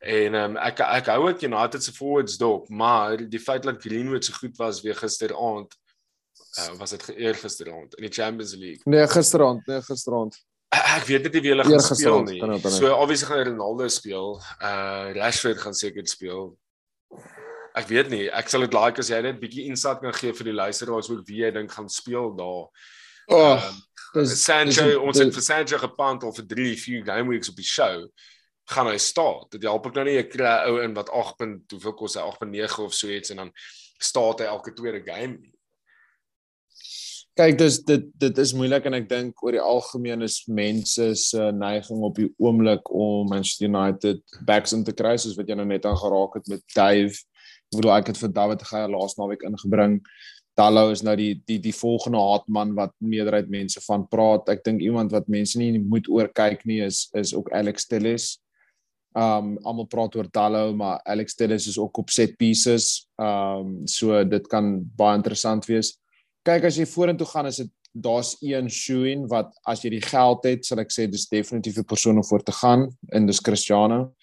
En 0.00 0.38
um, 0.40 0.56
ek 0.56 0.80
ek 0.86 1.10
hou 1.12 1.26
ook 1.28 1.44
United 1.44 1.84
se 1.84 1.92
forwards 1.92 2.38
dop, 2.40 2.68
maar 2.68 3.20
die 3.20 3.40
feit 3.42 3.66
dat 3.66 3.82
Greenwood 3.82 4.24
so 4.24 4.36
goed 4.40 4.56
was 4.56 4.80
weer 4.84 4.96
gisteraand 4.96 5.76
uh 6.54 6.72
was 6.78 6.90
dit 6.90 7.08
eergisteraand 7.16 7.94
in 7.98 8.06
die 8.06 8.12
Champions 8.12 8.54
League. 8.54 8.82
Nee, 8.84 9.06
gisteraand, 9.08 9.66
nee, 9.66 9.82
gisteraand. 9.82 10.40
Ek 10.74 11.06
weet 11.06 11.26
net 11.26 11.36
nie 11.36 11.42
wie 11.44 11.52
hulle 11.52 11.64
gaan 11.66 11.84
speel 11.84 12.22
nie. 12.26 12.40
So 12.70 12.90
obviously 12.94 13.28
gaan 13.28 13.46
Ronaldo 13.50 13.88
speel. 13.88 14.38
Uh 14.58 15.12
Rashford 15.18 15.60
gaan 15.62 15.74
seker 15.74 16.06
speel. 16.08 16.54
Ek 17.74 17.88
weet 17.90 18.10
nie. 18.10 18.26
Ek 18.30 18.48
sal 18.50 18.66
dit 18.66 18.74
like 18.74 19.02
as 19.02 19.10
jy 19.10 19.20
net 19.26 19.40
bietjie 19.42 19.68
insight 19.70 20.02
kan 20.02 20.14
gee 20.14 20.34
vir 20.34 20.50
die 20.50 20.56
luisteraars 20.56 21.10
oor 21.10 21.22
wie 21.26 21.42
jy 21.42 21.50
dink 21.54 21.74
gaan 21.74 21.90
speel 21.90 22.32
daar. 22.38 22.70
Oh, 23.32 23.56
um, 24.14 24.26
Sancho 24.26 24.84
dis, 24.84 25.00
ons 25.00 25.16
dis, 25.16 25.24
het 25.24 25.34
vir 25.34 25.46
Sancho 25.46 25.80
gepant 25.80 26.24
al 26.24 26.34
vir 26.36 26.46
3, 26.50 26.76
4 26.78 27.04
game 27.08 27.28
weeks 27.32 27.50
op 27.50 27.56
die 27.56 27.66
show. 27.66 28.04
Gaan 28.72 28.88
hy 28.88 28.98
staan? 29.02 29.44
Dit 29.52 29.66
help 29.68 29.86
ek 29.90 29.98
nou 29.98 30.04
nie 30.04 30.18
'n 30.18 30.28
kry 30.28 30.54
ou 30.68 30.78
in 30.82 30.94
wat 30.94 31.10
8. 31.10 31.70
hoeveel 31.72 31.94
kos 31.94 32.14
hy 32.14 32.22
8.9 32.22 32.84
of 32.84 32.94
so 32.94 33.08
iets 33.08 33.30
en 33.30 33.36
dan 33.36 33.52
staan 33.98 34.38
hy 34.38 34.46
elke 34.48 34.72
tweede 34.72 35.02
game. 35.04 35.38
Kyk, 37.34 37.56
dis 37.58 37.80
dit 37.82 38.04
dit 38.14 38.38
is 38.38 38.52
moeilik 38.54 38.84
en 38.86 38.94
ek 38.94 39.08
dink 39.10 39.40
oor 39.42 39.56
die 39.56 39.60
algemeen 39.60 40.22
is 40.22 40.44
mense 40.46 41.08
se 41.18 41.48
neiging 41.50 42.04
op 42.06 42.14
die 42.14 42.28
oomblik 42.38 42.86
om 42.94 43.26
Manchester 43.26 43.66
United 43.66 44.22
backs 44.46 44.72
in 44.72 44.84
te 44.86 44.94
kry 44.94 45.16
soos 45.18 45.34
wat 45.34 45.48
jy 45.50 45.56
nou 45.58 45.66
net 45.66 45.84
aan 45.84 45.98
geraak 45.98 46.36
het 46.38 46.46
met 46.46 46.62
Dave. 46.76 47.18
Ek 47.74 47.80
bedoel 47.80 47.96
ek 47.96 48.12
het 48.12 48.20
vir 48.22 48.30
David 48.36 48.62
Gey 48.68 48.86
laas 48.86 49.18
naweek 49.18 49.42
ingebring. 49.48 49.98
Dallo 50.54 50.90
is 50.94 51.02
nou 51.02 51.16
die 51.18 51.34
die 51.48 51.58
die 51.58 51.74
volgende 51.74 52.20
haatman 52.22 52.74
wat 52.78 52.94
meerderheid 53.02 53.50
mense 53.50 53.80
van 53.88 54.06
praat. 54.10 54.48
Ek 54.52 54.62
dink 54.66 54.82
iemand 54.86 55.10
wat 55.14 55.26
mense 55.28 55.58
nie 55.58 55.80
moet 55.82 56.08
oor 56.08 56.30
kyk 56.30 56.62
nie 56.68 56.80
is 56.86 57.08
is 57.18 57.34
ook 57.34 57.50
Alex 57.52 57.88
Telles. 57.90 58.28
Um 59.18 59.56
almal 59.66 59.88
praat 59.90 60.14
oor 60.18 60.30
Dallo, 60.30 60.72
maar 60.74 61.00
Alex 61.06 61.34
Telles 61.34 61.66
is 61.70 61.78
ook 61.78 61.98
op 61.98 62.10
set 62.10 62.36
pieces. 62.38 63.08
Um 63.18 63.82
so 63.90 64.22
dit 64.24 64.46
kan 64.50 64.78
baie 64.96 65.18
interessant 65.18 65.66
wees. 65.66 65.96
Kyk 66.46 66.70
as 66.70 66.78
jy 66.78 66.86
vorentoe 66.86 67.26
gaan 67.26 67.50
is 67.50 67.62
dit 67.64 67.74
daar's 67.94 68.36
een 68.42 68.70
Shuin 68.70 69.26
wat 69.30 69.52
as 69.70 69.82
jy 69.82 69.94
die 69.94 70.02
geld 70.02 70.46
het, 70.46 70.66
sal 70.66 70.82
ek 70.82 70.90
sê 70.90 71.06
dis 71.10 71.28
definitief 71.30 71.78
'n 71.78 71.86
persoon 71.86 72.16
om 72.16 72.26
voor 72.26 72.42
te 72.42 72.52
gaan 72.52 72.90
en 73.10 73.26
dis 73.26 73.40
Cristiano. 73.40 74.14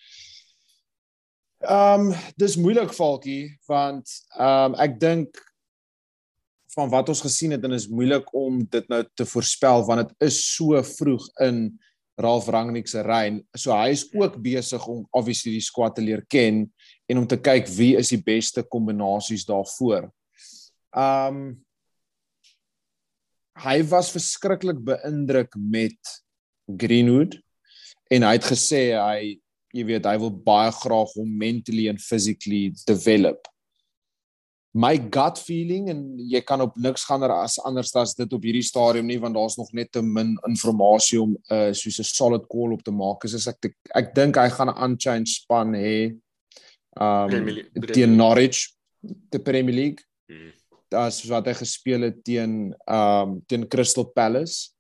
Um 1.67 2.13
dis 2.38 2.56
moeilik 2.56 2.94
Falkie 2.94 3.60
want 3.67 4.08
um 4.39 4.76
ek 4.80 5.00
dink 5.00 5.51
van 6.76 6.90
wat 6.92 7.10
ons 7.12 7.24
gesien 7.24 7.52
het 7.56 7.64
en 7.68 7.76
is 7.76 7.90
moeilik 7.92 8.28
om 8.38 8.62
dit 8.72 8.86
nou 8.92 9.02
te 9.18 9.28
voorspel 9.28 9.84
want 9.88 10.06
dit 10.06 10.30
is 10.30 10.40
so 10.56 10.80
vroeg 10.96 11.28
in 11.48 11.66
Ralf 12.22 12.48
Rangnick 12.52 12.90
se 12.92 13.02
reën. 13.02 13.40
So 13.58 13.74
hy 13.74 13.92
is 13.96 14.06
ook 14.14 14.36
besig 14.44 14.84
om 14.88 15.04
obviously 15.16 15.56
die 15.56 15.66
squad 15.66 15.96
te 15.98 16.04
leer 16.06 16.24
ken 16.30 16.66
en 17.10 17.22
om 17.22 17.28
te 17.28 17.40
kyk 17.40 17.70
wie 17.76 17.96
is 18.00 18.12
die 18.14 18.22
beste 18.22 18.64
kombinasies 18.64 19.48
daarvoor. 19.50 20.10
Um 20.92 21.62
hy 23.62 23.82
was 23.92 24.10
verskriklik 24.14 24.80
beïndruk 24.82 25.56
met 25.60 26.14
Greenwood 26.82 27.36
en 28.12 28.26
hy 28.26 28.36
het 28.38 28.48
gesê 28.48 28.84
hy 28.96 29.36
jy 29.76 29.84
weet 29.88 30.08
hy 30.08 30.18
wil 30.20 30.32
baie 30.46 30.72
graag 30.76 31.12
hom 31.16 31.36
mentally 31.40 31.88
en 31.92 32.00
physically 32.02 32.72
develop 32.88 33.51
my 34.72 34.96
gut 35.12 35.40
feeling 35.40 35.90
en 35.92 36.04
jy 36.32 36.40
kan 36.48 36.62
op 36.64 36.78
niks 36.80 37.04
gaan 37.04 37.26
as 37.28 37.58
anders 37.68 37.92
as 38.00 38.16
dit 38.16 38.34
op 38.34 38.44
hierdie 38.44 38.64
stadium 38.64 39.10
nie 39.10 39.20
want 39.20 39.36
daar's 39.36 39.58
nog 39.60 39.72
net 39.76 39.92
te 39.92 40.02
min 40.02 40.38
inligting 40.48 41.22
om 41.22 41.36
uh, 41.52 41.72
soos 41.76 42.00
'n 42.00 42.08
solid 42.08 42.48
call 42.48 42.72
op 42.74 42.84
te 42.84 42.92
maak. 42.92 43.24
Is 43.26 43.48
ek 43.48 43.66
ek, 43.66 43.76
ek 43.96 44.16
dink 44.16 44.38
hy 44.38 44.50
gaan 44.50 44.70
'n 44.70 44.84
unchanged 44.84 45.28
span 45.28 45.74
hê. 45.76 46.16
Um 47.00 47.32
teen 47.92 48.16
Norwich 48.16 48.72
te 49.30 49.40
Premier 49.40 49.76
League. 49.76 50.04
Hmm. 50.28 50.52
Das 50.90 51.24
wat 51.28 51.48
hy 51.48 51.54
gespeel 51.54 52.02
het 52.02 52.24
teen 52.24 52.74
um 52.88 53.42
teen 53.48 53.68
Crystal 53.68 54.06
Palace. 54.06 54.72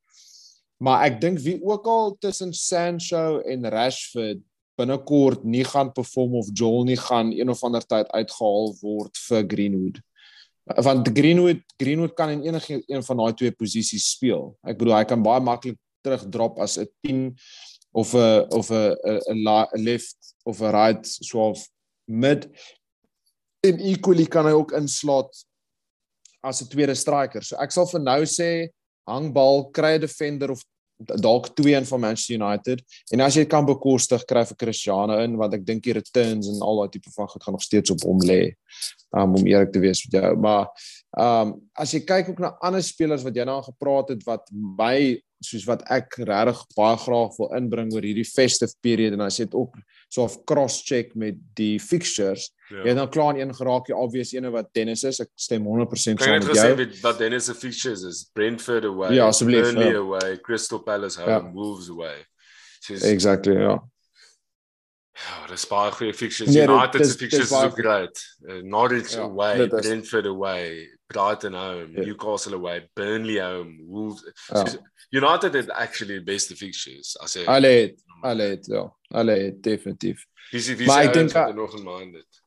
Maar 0.79 1.11
ek 1.11 1.21
dink 1.21 1.39
wie 1.39 1.59
ook 1.61 1.85
al 1.85 2.15
tussen 2.19 2.53
Sancho 2.53 3.39
en 3.39 3.67
Rashford 3.69 4.41
binnekort 4.81 5.43
nie 5.47 5.63
gaan 5.67 5.91
perform 5.95 6.39
of 6.41 6.49
Joel 6.53 6.87
nie 6.89 6.99
gaan 6.99 7.31
een 7.35 7.49
of 7.53 7.63
ander 7.63 7.85
tyd 7.85 8.09
uitgehaal 8.11 8.73
word 8.81 9.21
vir 9.27 9.45
Greenwood. 9.53 10.01
Want 10.85 11.09
Greenwood 11.17 11.63
Greenwood 11.81 12.15
kan 12.17 12.33
in 12.35 12.43
enige 12.49 12.81
een 12.85 13.03
van 13.03 13.23
daai 13.23 13.33
twee 13.33 13.51
posisies 13.51 14.11
speel. 14.15 14.51
Ek 14.65 14.77
bedoel 14.79 14.99
hy 14.99 15.05
kan 15.09 15.23
baie 15.25 15.43
maklik 15.43 15.79
terugdrop 16.05 16.59
as 16.59 16.77
'n 16.77 16.89
10 17.05 17.37
of 17.91 18.13
'n 18.13 18.47
of 18.49 18.71
'n 18.71 18.95
'n 19.29 19.83
left 19.83 20.35
of 20.43 20.61
'n 20.61 20.71
right 20.71 21.05
of 21.33 21.67
mid 22.05 22.49
en 23.63 23.79
equally 23.79 24.25
kan 24.25 24.45
hy 24.45 24.51
ook 24.51 24.71
inslaat 24.71 25.31
as 26.43 26.61
'n 26.61 26.69
tweede 26.69 26.95
striker. 26.95 27.43
So 27.43 27.55
ek 27.57 27.71
sal 27.71 27.85
vir 27.85 28.01
nou 28.01 28.21
sê 28.25 28.69
hang 29.07 29.33
bal, 29.33 29.69
kry 29.71 29.95
'n 29.95 30.01
defender 30.01 30.51
of 30.51 30.63
dalk 31.21 31.51
twee 31.55 31.75
in 31.75 31.85
van 31.85 31.99
Manchester 31.99 32.35
United. 32.35 32.83
En 33.13 33.23
as 33.25 33.37
jy 33.39 33.45
kan 33.49 33.65
bekostig 33.67 34.25
kry 34.29 34.43
vir 34.49 34.59
Cristiano 34.65 35.19
in 35.23 35.37
want 35.39 35.57
ek 35.57 35.65
dink 35.67 35.83
die 35.85 35.95
returns 35.97 36.49
en 36.51 36.61
al 36.65 36.83
daai 36.83 36.93
tipe 36.97 37.13
van 37.15 37.29
goed 37.31 37.43
gaan 37.43 37.57
nog 37.57 37.65
steeds 37.65 37.93
op 37.93 38.05
hom 38.07 38.21
lê 38.25 38.41
um, 39.17 39.35
om 39.35 39.45
eerlik 39.45 39.73
te 39.73 39.83
wees 39.83 40.03
met 40.07 40.21
jou. 40.21 40.35
Maar 40.47 40.69
ehm 41.17 41.51
um, 41.51 41.57
as 41.75 41.91
jy 41.95 42.03
kyk 42.07 42.29
ook 42.31 42.39
na 42.39 42.53
ander 42.61 42.83
spelers 42.83 43.23
wat 43.25 43.35
jy 43.35 43.45
nou 43.47 43.59
gepraat 43.65 44.13
het 44.13 44.23
wat 44.27 44.47
my 44.51 45.19
soos 45.41 45.65
wat 45.65 45.81
ek 45.89 46.19
regtig 46.27 46.61
baie 46.77 46.97
graag 47.01 47.37
wil 47.39 47.55
inbring 47.57 47.89
oor 47.95 48.05
hierdie 48.05 48.27
festive 48.27 48.75
period 48.85 49.15
en 49.15 49.25
as 49.25 49.39
jy 49.39 49.47
dit 49.49 49.57
ook 49.57 49.79
so 50.11 50.25
of 50.27 50.35
cross 50.49 50.81
check 50.83 51.13
met 51.15 51.37
die 51.55 51.77
fixtures 51.79 52.49
ja. 52.69 52.83
jy 52.85 52.95
dan 52.97 53.09
klaar 53.11 53.37
in 53.37 53.47
een 53.47 53.55
geraak 53.55 53.87
jy 53.87 53.95
obvious 53.95 54.33
ene 54.35 54.51
wat 54.51 54.67
Dennis 54.75 55.05
is 55.07 55.21
ek 55.23 55.31
stem 55.39 55.67
100% 55.67 55.95
saam 55.95 56.17
met 56.17 56.25
jou 56.25 56.27
kan 56.27 56.43
jy 56.57 56.75
net 56.81 56.97
sê 56.97 57.05
wat 57.05 57.21
Dennis 57.21 57.47
se 57.47 57.55
fixtures 57.55 58.03
is 58.07 58.25
Brentford 58.35 58.89
away 58.89 59.15
ja, 59.15 59.29
Burnley 59.31 59.93
ja. 59.93 60.03
away 60.03 60.35
Crystal 60.43 60.83
Palace 60.83 61.21
home 61.21 61.31
ja. 61.31 61.55
Wolves 61.55 61.89
away 61.93 62.19
She's, 62.81 63.07
exactly 63.07 63.55
ja 63.61 63.79
Ja, 65.21 65.43
dis 65.51 65.67
baie 65.69 65.91
goeie 65.93 66.13
fixtures. 66.17 66.49
Nee, 66.49 66.63
United 66.65 67.03
se 67.05 67.17
fixtures 67.19 67.51
is 67.51 67.57
ook 67.57 67.75
great. 67.77 68.21
Uh, 68.41 68.61
Norwich 68.65 69.11
ja, 69.13 69.27
away, 69.27 69.67
Brentford 69.67 70.25
away, 70.25 70.87
Brighton 71.11 71.53
home, 71.53 71.91
yeah. 71.91 72.05
Newcastle 72.05 72.55
away, 72.57 72.89
Burnley 72.95 73.37
home, 73.37 73.75
Wolves. 73.85 74.23
Ja. 74.47 74.65
So, 74.65 74.79
United 75.11 75.53
het 75.53 75.69
actually 75.69 76.17
the 76.17 76.23
best 76.23 76.53
fixtures 76.57 77.17
as 77.19 77.35
jy 77.35 77.45
Alle 77.45 77.67
het, 77.67 78.03
alle 78.21 78.43
het, 78.55 78.65
ja. 78.65 78.87
Alle 79.13 79.37
het 79.47 79.63
definitief. 79.63 80.25
Wie 80.51 80.61
wie 80.75 80.87
maar 80.87 81.07
ek 81.07 81.13
dink 81.13 81.33
nog 81.55 81.77
in 81.77 81.85
mind 81.85 82.19
dit. 82.19 82.41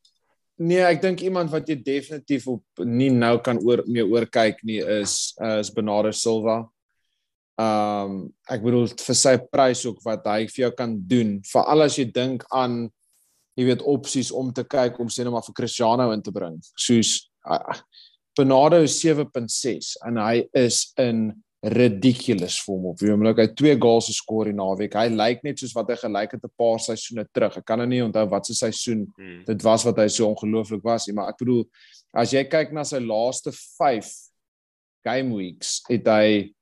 Nee, 0.57 0.85
ek 0.87 1.01
dink 1.03 1.23
iemand 1.27 1.51
wat 1.51 1.67
jy 1.69 1.75
definitief 1.83 2.47
op 2.51 2.85
nie 2.87 3.11
nou 3.11 3.39
kan 3.43 3.59
oor 3.59 3.83
mee 3.91 4.05
oor 4.07 4.27
kyk 4.31 4.61
nie 4.63 4.79
is 5.01 5.35
uh, 5.43 5.59
is 5.59 5.73
Bernardo 5.75 6.13
Silva. 6.15 6.63
Um 7.59 8.29
ek 8.51 8.63
bedoel 8.63 8.89
vir 8.99 9.19
sy 9.19 9.35
prys 9.51 9.85
ook 9.87 9.99
wat 10.07 10.27
hy 10.31 10.45
vir 10.51 10.67
jou 10.67 10.73
kan 10.79 10.95
doen, 11.11 11.41
veral 11.51 11.87
as 11.87 11.99
jy 11.99 12.07
dink 12.11 12.47
aan 12.55 12.85
jy 13.59 13.69
weet 13.69 13.83
opsies 13.87 14.33
om 14.35 14.51
te 14.55 14.65
kyk 14.67 14.99
om 15.03 15.11
sê 15.11 15.23
net 15.23 15.35
maar 15.35 15.47
vir 15.47 15.59
Cristiano 15.59 16.11
in 16.15 16.23
te 16.23 16.35
bring. 16.35 16.59
Soos 16.79 17.17
uh, 17.47 17.79
Bernardo 18.39 18.83
7.6 18.83 19.95
en 20.07 20.19
hy 20.23 20.45
is 20.59 20.89
in 21.03 21.29
ridiculous 21.65 22.59
vir 22.61 22.75
hom 22.75 22.91
op. 22.91 22.99
Wie 23.01 23.11
hom 23.13 23.23
hy 23.25 23.47
twee 23.57 23.75
goals 23.81 24.11
geskor 24.11 24.51
in 24.51 24.59
naweek. 24.61 24.97
Hy 24.99 25.09
lyk 25.15 25.45
net 25.47 25.63
soos 25.63 25.73
wat 25.77 25.89
hy 25.89 25.97
gelyk 25.97 26.37
het 26.37 26.45
'n 26.45 26.53
paar 26.61 26.79
seisoene 26.79 27.25
terug. 27.33 27.57
Ek 27.57 27.65
kan 27.65 27.79
nou 27.79 27.87
nie 27.87 28.03
onthou 28.05 28.29
wat 28.29 28.47
se 28.47 28.55
seisoen 28.55 29.07
hmm. 29.17 29.45
dit 29.47 29.63
was 29.63 29.85
wat 29.85 29.97
hy 29.97 30.09
so 30.09 30.29
ongelooflik 30.29 30.85
was 30.85 31.07
nie, 31.07 31.15
maar 31.15 31.31
ek 31.31 31.39
bedoel 31.39 31.65
as 32.13 32.33
jy 32.33 32.45
kyk 32.45 32.73
na 32.73 32.85
sy 32.85 33.01
laaste 33.01 33.51
5 33.53 34.13
game 35.05 35.35
weeks, 35.35 35.83
het 35.89 36.07
hy 36.07 36.53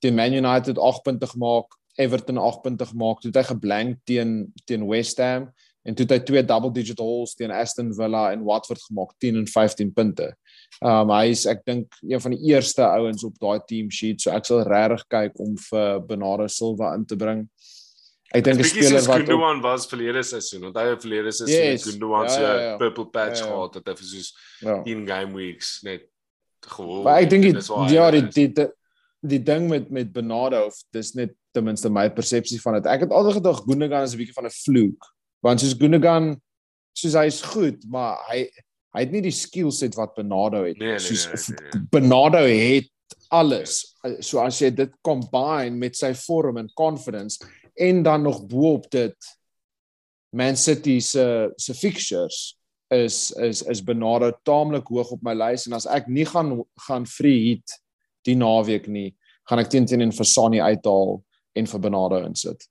teen 0.00 0.14
Man 0.14 0.32
United 0.32 0.78
8 0.78 1.02
punte 1.04 1.26
gemaak, 1.26 1.74
Everton 1.98 2.38
8 2.38 2.62
punte 2.62 2.86
gemaak, 2.86 3.20
toe 3.20 3.30
het 3.30 3.40
hy 3.42 3.46
geblank 3.54 3.98
teen 4.06 4.52
teen 4.66 4.86
West 4.86 5.18
Ham 5.18 5.50
en 5.82 5.94
toe 5.94 6.06
het 6.06 6.14
hy 6.14 6.20
twee 6.26 6.42
double 6.44 6.70
digit 6.74 6.98
hauls 6.98 7.34
teen 7.34 7.50
Aston 7.50 7.90
Villa 7.94 8.32
en 8.32 8.44
Watford 8.44 8.82
gemaak, 8.86 9.14
10 9.18 9.42
en 9.42 9.46
15 9.46 9.92
punte. 9.92 10.34
Um 10.78 11.10
hy 11.10 11.32
is 11.32 11.42
ek 11.50 11.64
dink 11.66 11.96
een 12.06 12.20
van 12.22 12.34
die 12.36 12.52
eerste 12.52 12.84
ouens 12.86 13.24
op 13.26 13.34
daai 13.42 13.58
team 13.66 13.90
sheet, 13.90 14.22
so 14.22 14.30
ek 14.30 14.46
sal 14.46 14.62
regtig 14.62 15.02
kyk 15.10 15.40
om 15.42 15.56
vir 15.58 15.98
Bernardo 16.06 16.46
Silva 16.46 16.92
in 16.94 17.06
te 17.08 17.18
bring. 17.18 17.48
Ek 18.30 18.44
dink 18.44 18.60
'n 18.60 18.68
speler 18.68 19.02
wat 19.08 19.24
Gundogan 19.24 19.62
was 19.64 19.88
verlede 19.88 20.22
seisoen, 20.22 20.68
het 20.68 21.02
verlede 21.02 21.32
seisoen 21.32 21.72
yes. 21.72 21.84
Gundogan 21.88 22.28
se 22.30 22.40
ja, 22.40 22.54
ja, 22.54 22.62
ja. 22.62 22.76
purple 22.76 23.06
patch 23.06 23.40
ja, 23.40 23.46
ja. 23.46 23.52
gehad 23.52 23.74
hy 23.88 23.94
vir 23.96 24.08
soos 24.12 24.28
ja. 24.60 24.82
in 24.84 25.06
game 25.08 25.34
weeks 25.34 25.80
net 25.82 26.06
gewoon. 26.60 27.02
Maar 27.02 27.22
ek 27.22 27.30
dink 27.30 27.44
ja, 27.90 28.10
die 28.10 28.28
die, 28.28 28.52
die 28.52 28.68
die 29.20 29.42
ding 29.42 29.68
met 29.68 29.90
met 29.90 30.12
Bernardo, 30.12 30.68
dis 30.92 31.14
net 31.14 31.34
ten 31.52 31.64
minste 31.64 31.90
my 31.90 32.06
persepsie 32.12 32.60
van 32.60 32.78
dit. 32.78 32.86
Ek 32.86 33.00
het 33.00 33.10
altyd 33.10 33.40
gedog 33.40 33.64
Gundogan 33.64 34.06
is 34.06 34.14
'n 34.14 34.20
bietjie 34.20 34.36
van 34.36 34.46
'n 34.46 34.54
vloek, 34.62 35.14
want 35.42 35.60
soos 35.60 35.74
Gundogan 35.74 36.36
soos 36.92 37.14
hy 37.14 37.26
is 37.26 37.42
goed, 37.42 37.82
maar 37.90 38.18
hy 38.28 38.46
hy 38.96 39.04
het 39.04 39.12
nie 39.12 39.24
die 39.24 39.34
skill 39.34 39.70
set 39.74 39.96
wat 39.98 40.14
Bernardo 40.16 40.64
het 40.64 40.78
nee, 40.80 40.96
nee, 40.96 41.02
soos 41.02 41.26
nee, 41.28 41.56
nee, 41.58 41.72
nee. 41.72 41.88
Bernardo 41.92 42.44
het 42.46 42.92
alles 43.34 43.80
so 44.24 44.40
as 44.40 44.60
jy 44.62 44.70
dit 44.74 44.92
combine 45.04 45.76
met 45.76 45.98
sy 45.98 46.14
vorm 46.16 46.60
en 46.62 46.70
confidence 46.78 47.42
en 47.78 48.02
dan 48.02 48.24
nog 48.26 48.44
bo-op 48.48 48.88
dit 48.92 49.34
Man 50.36 50.56
City 50.60 50.98
se 51.00 51.24
se 51.56 51.74
fixtures 51.74 52.56
is 52.92 53.30
is 53.36 53.62
is 53.62 53.84
Bernardo 53.84 54.32
taamlik 54.44 54.88
hoog 54.88 55.12
op 55.16 55.22
my 55.24 55.36
lys 55.36 55.66
en 55.68 55.76
as 55.76 55.86
ek 55.86 56.08
nie 56.08 56.26
gaan 56.28 56.56
gaan 56.88 57.06
free 57.08 57.40
hit 57.50 57.78
die 58.28 58.36
naweek 58.36 58.88
nie 58.88 59.12
gaan 59.48 59.62
ek 59.62 59.70
teen 59.72 59.88
teen 59.88 60.04
en 60.04 60.12
vir 60.12 60.28
Sani 60.28 60.60
uithaal 60.60 61.18
en 61.56 61.66
vir 61.66 61.80
Bernardo 61.80 62.20
insit. 62.24 62.68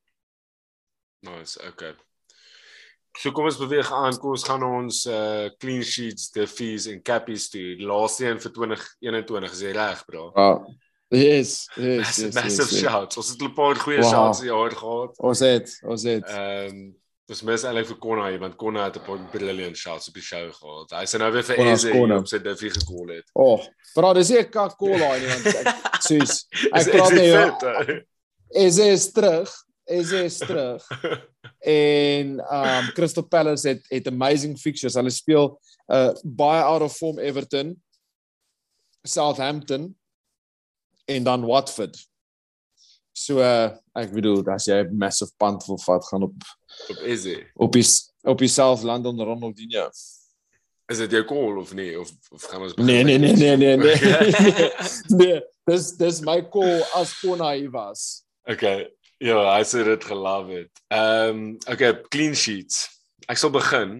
Nice, 1.26 1.58
okay. 1.68 1.96
So 3.18 3.32
kom 3.32 3.48
ons 3.50 3.58
beweeg 3.58 3.92
aan. 3.94 4.18
Kom 4.22 4.36
ons 4.36 4.44
gaan 4.46 4.64
ons 4.64 5.06
uh 5.10 5.48
clean 5.58 5.84
sheets, 5.84 6.30
defees 6.36 6.86
en 6.92 7.02
cappies 7.02 7.50
toe. 7.50 7.76
Die 7.80 7.88
laaste 7.88 8.28
een 8.28 8.42
vir 8.44 8.52
2021 8.52 9.58
is 9.58 9.64
reg, 9.78 10.06
bro? 10.06 10.30
Ja. 10.36 10.52
Yes, 11.10 11.70
yes, 11.76 12.02
massive, 12.02 12.28
yes. 12.28 12.36
Massive 12.36 12.72
yes, 12.72 12.80
shout. 12.84 13.14
Yes. 13.14 13.18
Ons 13.18 13.30
het 13.30 13.42
'n 13.42 13.54
paar 13.54 13.76
goeie 13.76 14.02
wow. 14.02 14.12
shots 14.12 14.42
hier 14.42 14.72
gehad. 14.76 15.18
Ons 15.18 15.40
het, 15.40 15.80
ons 15.84 16.04
het. 16.04 16.26
Ehm 16.30 16.70
um, 16.70 16.96
Dis 17.28 17.42
mis 17.44 17.64
eintlik 17.68 17.90
vir 17.90 17.98
Konna, 18.00 18.28
want 18.40 18.56
Konna 18.56 18.86
het 18.86 18.96
'n 18.96 19.04
paar 19.04 19.20
brilliant 19.32 19.76
shots 19.76 20.08
op 20.08 20.14
die 20.14 20.24
show 20.24 20.48
gehad. 20.48 20.92
Hy 20.96 21.06
sê 21.06 21.20
nou 21.20 21.32
weer 21.32 21.44
vir 21.44 21.60
Eze 21.60 21.92
op 21.92 22.28
sy 22.28 22.40
defie 22.40 22.70
gekol 22.72 23.10
het. 23.12 23.26
Oh, 23.34 23.60
bro, 23.94 24.14
dis 24.14 24.32
ek 24.32 24.52
kol 24.52 24.96
daai 24.96 25.20
nie 25.20 25.28
want 25.28 25.46
ek 25.46 26.02
soos 26.08 26.48
ek 26.78 26.88
praat 26.88 27.12
nie. 27.12 28.00
Eze 28.64 28.88
is 28.94 29.12
terug. 29.12 29.52
Eze 29.84 30.24
is 30.24 30.38
terug. 30.38 30.88
en 31.60 32.39
um 32.39 32.91
Crystal 32.93 33.24
Palace 33.24 33.67
het 33.67 33.86
het 33.89 34.08
amazing 34.08 34.58
fixtures. 34.60 34.96
Hulle 34.96 35.13
speel 35.13 35.60
uh 35.88 36.13
baie 36.24 36.62
out 36.62 36.82
of 36.82 36.98
form 36.98 37.20
Everton, 37.20 37.84
Southampton 39.08 39.98
en 41.06 41.24
dan 41.24 41.46
Watford. 41.46 41.98
So 43.12 43.39
uh 43.41 43.74
ek 43.98 44.13
bedoel 44.13 44.46
as 44.54 44.67
jy 44.70 44.84
'n 44.84 44.98
massive 44.98 45.34
punt 45.38 45.65
wil 45.65 45.80
vat 45.86 46.06
gaan 46.06 46.24
op 46.30 46.36
op 46.89 46.98
Izzy. 47.04 47.39
Op 47.56 47.76
is 47.76 48.13
op 48.22 48.39
jouself 48.39 48.84
land 48.84 49.06
onder 49.06 49.26
Ronaldinho. 49.26 49.89
Is 50.88 50.98
dit 50.98 51.12
jou 51.12 51.26
call 51.26 51.58
of 51.58 51.74
nie 51.74 52.00
of 52.00 52.12
of 52.32 52.43
gaan 52.43 52.62
ons 52.62 52.76
Nee 52.76 53.04
nee 53.04 53.17
nee 53.17 53.36
nee 53.36 53.58
nee 53.58 53.78
nee. 53.78 54.72
nee, 55.20 55.41
dis 55.65 55.96
dis 55.98 56.22
my 56.22 56.41
call 56.50 56.84
as 56.93 57.20
Konai 57.20 57.70
was. 57.70 58.24
Okay. 58.48 58.88
Ja, 59.24 59.40
hy 59.56 59.64
sê 59.66 59.82
dit 59.86 60.04
gelove 60.06 60.62
het. 60.62 60.84
Ehm 60.94 61.40
um, 61.40 61.58
okay, 61.72 61.96
clean 62.14 62.36
sheets. 62.38 62.86
Ek 63.28 63.40
sal 63.42 63.50
begin. 63.54 64.00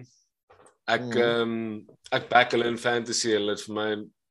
Ek 0.86 1.02
mm. 1.02 1.16
ehm 1.18 1.48
mm. 1.48 1.72
um, 1.82 1.96
ek 2.14 2.28
back 2.30 2.54
hulle 2.54 2.68
in 2.70 2.78
fantasy, 2.80 3.34
hulle 3.34 3.56
het 3.56 3.64
vir 3.66 3.76
my 3.76 3.88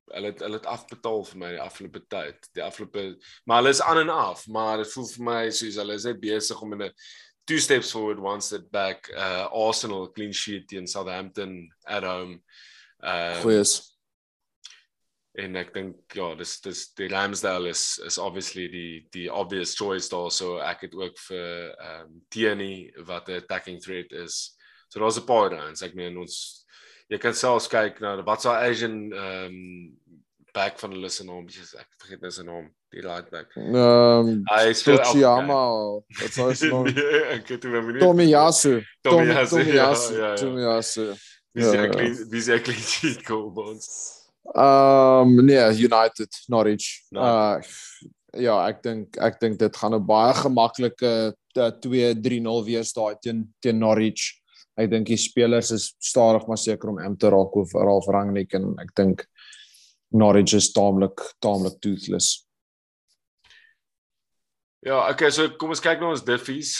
hulle 0.08 0.30
het 0.32 0.40
hulle 0.40 0.56
het 0.56 0.68
afbetaal 0.72 1.20
vir 1.28 1.40
my 1.42 1.50
die 1.52 1.62
afgelope 1.62 2.02
tyd. 2.08 2.48
Die 2.56 2.64
afgelope 2.64 3.04
maar 3.44 3.60
hulle 3.60 3.74
is 3.76 3.84
aan 3.84 4.02
en 4.06 4.14
af, 4.14 4.46
maar 4.48 4.80
dit 4.80 4.92
voel 4.94 5.10
vir 5.12 5.26
my 5.28 5.42
soos 5.52 5.76
hulle 5.82 5.98
is 6.00 6.08
net 6.08 6.22
besig 6.22 6.62
om 6.64 6.72
in 6.78 6.86
'n 6.88 6.94
two 7.48 7.60
steps 7.60 7.92
forward 7.92 8.18
one 8.20 8.40
step 8.40 8.70
back. 8.72 9.12
Uh 9.12 9.46
Arsenal 9.52 10.08
clean 10.08 10.32
sheet 10.32 10.68
teen 10.68 10.86
Southampton 10.86 11.68
at 11.84 12.02
home. 12.02 12.40
Ehm 13.04 13.36
uh, 13.36 13.40
Goeies 13.44 13.97
en 15.38 15.56
ek 15.60 15.72
dink 15.74 16.16
ja 16.18 16.32
dis 16.38 16.56
dis 16.64 16.84
die 16.98 17.08
Ramsdale 17.12 17.70
is 17.70 17.98
is 18.06 18.18
obviously 18.18 18.66
die 18.72 19.06
die 19.14 19.28
obvious 19.30 19.76
choice 19.78 20.10
daar 20.10 20.30
so 20.34 20.58
ek 20.58 20.86
het 20.88 20.94
ook 20.98 21.18
vir 21.28 21.74
ehm 21.74 22.06
um, 22.06 22.22
Tierney 22.30 22.92
wat 23.06 23.28
'n 23.28 23.42
attacking 23.42 23.80
threat 23.82 24.12
is. 24.12 24.56
So 24.88 25.00
daar's 25.00 25.18
'n 25.18 25.26
paar 25.26 25.50
downs. 25.50 25.82
Ek 25.82 25.94
meen 25.94 26.18
ons 26.18 26.64
jy 27.08 27.18
kan 27.18 27.34
selfs 27.34 27.68
kyk 27.68 28.00
na 28.00 28.22
wat 28.22 28.42
so 28.42 28.50
Asian 28.50 29.12
ehm 29.12 29.46
um, 29.46 30.00
back 30.54 30.78
van 30.78 30.90
hulle 30.90 31.08
se 31.08 31.24
naam, 31.24 31.46
ek 31.46 31.88
vergeet 32.02 32.22
nou 32.24 32.30
sy 32.34 32.42
naam, 32.42 32.68
die 32.90 33.02
right 33.04 33.30
back. 33.30 33.54
Ehm 33.56 33.78
um, 33.78 34.42
hy 34.50 34.72
speel 34.74 34.98
Chiyama. 35.04 35.62
Wat 36.20 36.34
sou 36.34 36.50
hy 36.50 36.70
nou? 36.72 36.82
Ek 37.36 37.48
het 37.54 37.64
hom 37.64 37.90
nie. 37.92 38.02
Tomiyasu. 38.02 38.78
Tomiyasu. 39.06 39.64
Tomiyasu. 40.42 41.10
Wie 41.54 41.64
sê 41.64 41.84
ek 41.86 41.98
wie 42.32 42.42
sê 42.44 42.58
ek 42.58 42.68
klink 42.68 43.26
cool 43.28 43.52
ons. 43.68 44.18
Um 44.54 45.44
nee, 45.44 45.60
United 45.84 46.30
Norwich. 46.48 47.04
No. 47.10 47.20
Uh 47.20 47.60
ja, 48.36 48.56
ek 48.68 48.82
dink 48.84 49.16
ek 49.20 49.38
dink 49.40 49.58
dit 49.58 49.76
gaan 49.76 49.94
'n 49.94 50.06
baie 50.06 50.34
gemaklike 50.34 51.34
2-3-0 51.54 52.64
wees 52.64 52.92
daai 52.92 53.16
teen 53.20 53.54
teen 53.60 53.78
Norwich. 53.78 54.40
Ek 54.78 54.90
dink 54.90 55.06
die 55.06 55.16
spelers 55.16 55.70
is 55.70 55.94
stadig 55.98 56.46
maar 56.46 56.60
seker 56.60 56.90
om 56.90 57.00
M 57.02 57.16
te 57.16 57.30
raak 57.30 57.56
of 57.56 57.72
Ralf 57.74 58.06
Rangnick 58.06 58.54
en 58.54 58.76
ek 58.78 58.94
dink 58.94 59.26
Norwich 60.12 60.54
is 60.54 60.72
taamlik 60.72 61.18
taamlik 61.40 61.80
toothless. 61.80 62.46
Ja, 64.86 65.08
okay, 65.10 65.30
so 65.30 65.48
kom 65.58 65.70
ons 65.74 65.82
kyk 65.82 66.00
na 66.00 66.12
ons 66.14 66.22
diffies. 66.24 66.78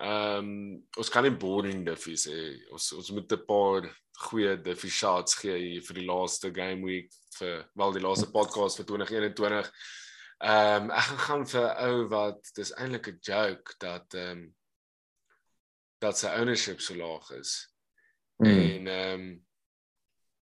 Ehm 0.00 0.44
um, 0.44 0.82
ons 0.98 1.08
kan 1.08 1.24
nie 1.24 1.32
boring 1.32 1.84
diffies 1.86 2.26
hê. 2.28 2.58
Ons 2.72 2.92
ons 2.92 3.10
moet 3.12 3.32
'n 3.32 3.46
paar 3.46 3.88
goeie 4.18 4.56
diffie 4.62 4.90
shots 4.90 5.38
gee 5.38 5.56
hier 5.58 5.82
vir 5.86 6.00
die 6.00 6.06
laaste 6.08 6.50
game 6.54 6.86
week 6.86 7.12
vir 7.38 7.64
wel 7.78 7.94
die 7.94 8.02
laaste 8.02 8.28
podcast 8.34 8.80
vir 8.80 8.88
2021. 8.90 9.70
Ehm 10.38 10.88
um, 10.88 10.92
ek 10.94 11.08
gaan 11.08 11.24
gaan 11.24 11.46
vir 11.52 11.68
ou 11.86 12.06
wat 12.12 12.52
dis 12.58 12.72
eintlik 12.76 13.10
'n 13.12 13.20
joke 13.22 13.74
dat 13.78 14.14
ehm 14.14 14.30
um, 14.38 14.44
dat 16.02 16.18
sy 16.18 16.30
ownership 16.38 16.80
so 16.80 16.94
laag 16.94 17.30
is. 17.38 17.54
Mm. 18.42 18.46
En 18.46 18.86
ehm 18.86 19.20
um, 19.20 19.46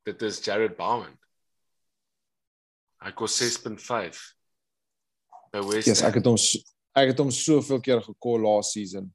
dit 0.06 0.22
is 0.22 0.44
Jared 0.44 0.76
Bowen. 0.76 1.18
Hy 3.02 3.10
kos 3.12 3.38
6.5 3.42 4.18
by 5.50 5.62
West. 5.66 5.86
Ja, 5.86 5.94
yes, 5.94 6.02
ek 6.06 6.20
het 6.20 6.26
hom 6.26 6.38
ek 6.92 7.14
het 7.14 7.18
hom 7.18 7.30
soveel 7.30 7.80
keer 7.80 8.02
gekol 8.02 8.42
last 8.42 8.74
season 8.74 9.10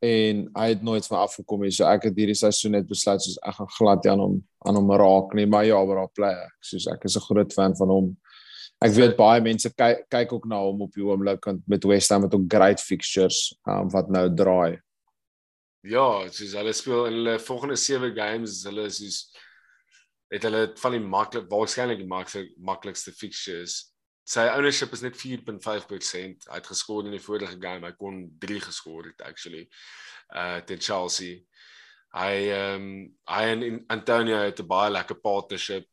en 0.00 0.46
hy 0.56 0.66
het 0.72 0.82
nooit 0.82 1.06
van 1.06 1.18
afgekom 1.26 1.60
nie. 1.64 1.72
So 1.76 1.84
ek 1.84 2.08
het 2.08 2.16
hierdie 2.16 2.38
seisoen 2.38 2.72
net 2.78 2.88
besluit 2.88 3.20
soos 3.20 3.38
ek 3.44 3.58
gaan 3.58 3.72
glad 3.76 4.06
aan 4.08 4.24
hom 4.24 4.38
aan 4.68 4.76
hom 4.76 4.92
raak 4.92 5.34
nie, 5.36 5.46
maar 5.48 5.64
ja, 5.64 5.78
maar 5.84 6.02
daar 6.02 6.12
play 6.16 6.32
ek. 6.32 6.56
Soos 6.64 6.86
ek 6.92 7.04
is 7.04 7.16
'n 7.16 7.26
groot 7.28 7.52
fan 7.52 7.76
van 7.76 7.88
hom. 7.88 8.16
Ek 8.80 8.92
weet 8.92 9.16
baie 9.16 9.40
mense 9.40 9.68
kyk 9.76 10.08
kyk 10.08 10.32
ook 10.32 10.46
na 10.48 10.60
hom 10.60 10.82
op 10.82 10.92
die 10.92 11.04
oomblik 11.04 11.44
want 11.44 11.60
met 11.68 11.84
West 11.84 12.10
Ham 12.10 12.22
het 12.22 12.34
ook 12.34 12.48
great 12.48 12.80
fixtures 12.80 13.54
um, 13.68 13.90
wat 13.90 14.08
nou 14.08 14.34
draai. 14.34 14.80
Ja, 15.82 16.28
soos 16.28 16.52
hulle 16.52 16.72
speel 16.72 17.06
in 17.06 17.12
hulle 17.12 17.38
volgende 17.38 17.76
7 17.76 18.14
games, 18.16 18.64
hulle 18.64 18.88
soos 18.90 19.36
het 20.30 20.42
hulle 20.42 20.70
van 20.76 20.92
die 20.92 21.00
maklik 21.00 21.48
waarskynlik 21.50 21.98
die 21.98 22.08
maklik, 22.08 22.52
maklikste 22.56 23.12
fixtures. 23.12 23.92
Sy 24.30 24.46
ownership 24.54 24.92
is 24.94 25.02
net 25.02 25.16
4.5%. 25.18 26.46
Hy 26.46 26.58
het 26.58 26.68
geskoor 26.70 27.06
in 27.08 27.16
die 27.16 27.22
vorige 27.22 27.56
game. 27.58 27.86
Hy 27.86 27.96
kon 27.98 28.20
3 28.42 28.60
geskoor 28.68 29.08
het 29.10 29.24
actually. 29.26 29.64
Uh 30.30 30.60
teen 30.66 30.80
Chelsea. 30.80 31.40
Hy 32.14 32.34
ehm 32.50 32.84
um, 32.84 32.92
hy 33.30 33.42
en 33.50 33.80
Antonio 33.90 34.38
het 34.44 34.60
'n 34.62 34.66
baie 34.70 34.90
lekker 34.90 35.18
partnership. 35.18 35.88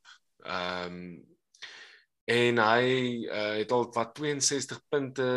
Ehm 0.46 0.94
um, 0.94 1.26
en 2.28 2.58
hy 2.60 2.88
uh, 3.32 3.56
het 3.62 3.72
al 3.72 3.88
wat 3.96 4.16
62 4.16 4.82
punte 4.90 5.30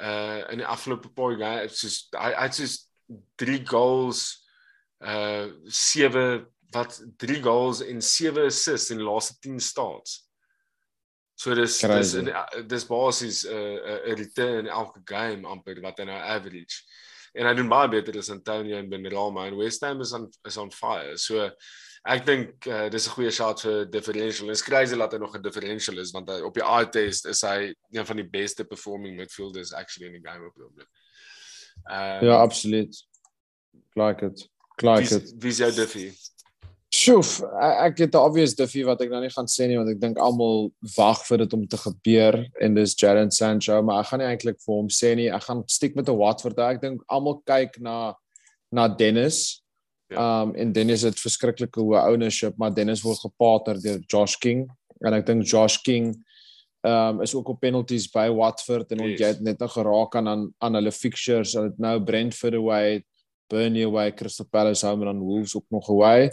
uh 0.00 0.40
in 0.52 0.62
die 0.62 0.66
afgelope 0.66 1.10
paar 1.10 1.34
games 1.36 1.80
soos 1.80 1.96
hy 2.14 2.30
hy 2.36 2.44
het 2.46 2.54
soos 2.54 2.76
3 3.42 3.66
goals 3.66 4.20
uh 5.02 5.50
7 5.64 6.46
wat 6.70 7.00
3 7.16 7.42
goals 7.42 7.82
en 7.82 8.00
7 8.02 8.46
assists 8.46 8.90
in 8.94 9.02
die 9.02 9.08
laaste 9.08 9.34
10 9.40 9.60
starts. 9.60 10.27
So 11.38 11.54
dis 11.54 11.76
dis 11.78 12.14
in 12.18 12.32
dis 12.66 12.86
basies 12.88 13.44
'n 13.46 13.54
uh, 13.54 13.98
'n 14.10 14.16
return 14.18 14.66
elke 14.66 15.00
game 15.06 15.46
amper 15.46 15.78
wat 15.84 16.00
hy 16.02 16.08
nou 16.08 16.18
average. 16.18 16.82
En 17.38 17.46
hy 17.46 17.52
doen 17.54 17.68
baie 17.70 17.90
beter 17.92 18.16
as 18.18 18.30
Antonio 18.34 18.76
en 18.76 18.88
Benrahma 18.90 19.44
en 19.46 19.56
West 19.56 19.84
Ham 19.86 20.00
is 20.02 20.12
on 20.12 20.26
is 20.48 20.56
on 20.58 20.72
fire. 20.74 21.14
So 21.16 21.46
ek 22.08 22.24
dink 22.26 22.66
uh, 22.66 22.88
dis 22.90 23.06
'n 23.06 23.14
goeie 23.14 23.30
shot 23.30 23.62
vir 23.62 23.86
differential. 23.86 24.50
Dis 24.50 24.66
crazy 24.66 24.98
dat 24.98 25.14
hy 25.14 25.18
nog 25.22 25.36
'n 25.36 25.42
differential 25.42 25.98
is 26.02 26.10
want 26.10 26.28
hy, 26.28 26.40
op 26.42 26.54
die 26.54 26.64
eye 26.66 26.90
test 26.90 27.26
is 27.26 27.42
hy 27.46 27.72
een 27.94 28.06
van 28.06 28.16
die 28.16 28.26
beste 28.26 28.64
performing 28.64 29.14
midfielders 29.16 29.72
actually 29.72 30.10
in 30.10 30.18
die 30.18 30.26
game 30.26 30.46
op 30.46 30.54
die 30.56 30.64
oomblik. 30.64 30.90
Um, 31.86 32.26
ja, 32.26 32.40
absoluut. 32.42 32.98
Like 33.94 34.26
it. 34.26 34.48
Like 34.82 35.14
it. 35.14 35.34
Wie 35.38 35.50
is 35.54 35.62
jou 35.62 35.70
diffie? 35.70 36.10
Sjoef, 37.08 37.30
ek 37.88 38.02
het 38.04 38.14
'n 38.14 38.20
obvious 38.20 38.54
diffie 38.54 38.84
wat 38.84 39.00
ek 39.00 39.10
nou 39.10 39.20
nie 39.20 39.32
gaan 39.32 39.46
sê 39.48 39.68
nie 39.68 39.76
want 39.78 39.88
ek 39.88 40.00
dink 40.00 40.18
almal 40.18 40.70
wag 40.96 41.24
vir 41.26 41.38
dit 41.38 41.54
om 41.54 41.66
te 41.66 41.76
gebeur 41.76 42.46
en 42.60 42.74
dis 42.74 42.94
Jadon 42.94 43.30
Sancho, 43.30 43.82
maar 43.82 44.00
ek 44.00 44.10
gaan 44.10 44.20
nie 44.20 44.26
eintlik 44.28 44.60
vir 44.60 44.74
hom 44.74 44.88
sê 44.88 45.16
nie. 45.16 45.30
Ek 45.30 45.42
gaan 45.42 45.64
stiek 45.66 45.96
met 45.96 46.08
'n 46.08 46.18
Watford. 46.18 46.58
Ek 46.58 46.80
dink 46.80 47.00
almal 47.08 47.42
kyk 47.46 47.80
na 47.80 48.14
na 48.70 48.88
Dennis 48.88 49.62
Ja. 50.08 50.42
Um 50.42 50.54
en 50.56 50.72
Dennis 50.72 51.04
het 51.04 51.20
verskriklike 51.20 51.82
hoë 51.82 52.06
ownership, 52.08 52.56
maar 52.56 52.72
Dennis 52.72 53.02
word 53.04 53.20
gepater 53.20 53.76
deur 53.82 54.00
Josh 54.08 54.38
King 54.40 54.64
en 55.04 55.16
ek 55.18 55.26
dink 55.28 55.44
Josh 55.44 55.76
King 55.84 56.14
um 56.86 57.20
is 57.20 57.34
ook 57.36 57.50
op 57.52 57.60
penalties 57.60 58.06
by 58.14 58.28
Watford 58.32 58.94
en 58.96 59.02
yes. 59.04 59.18
jy 59.20 59.32
het 59.34 59.42
net 59.44 59.60
nou 59.60 59.68
geraak 59.68 60.16
aan 60.16 60.30
aan, 60.32 60.46
aan 60.64 60.78
hulle 60.80 60.94
fixtures, 60.94 61.52
hulle 61.58 61.74
het 61.74 61.82
nou 61.82 61.98
Brentford 62.00 62.56
away, 62.56 63.02
Burnley 63.52 63.84
away, 63.84 64.14
Crystal 64.16 64.48
Palace 64.48 64.86
home 64.86 65.10
en 65.10 65.20
Wolves 65.20 65.56
ook 65.58 65.68
nog 65.74 65.90
away. 65.92 66.30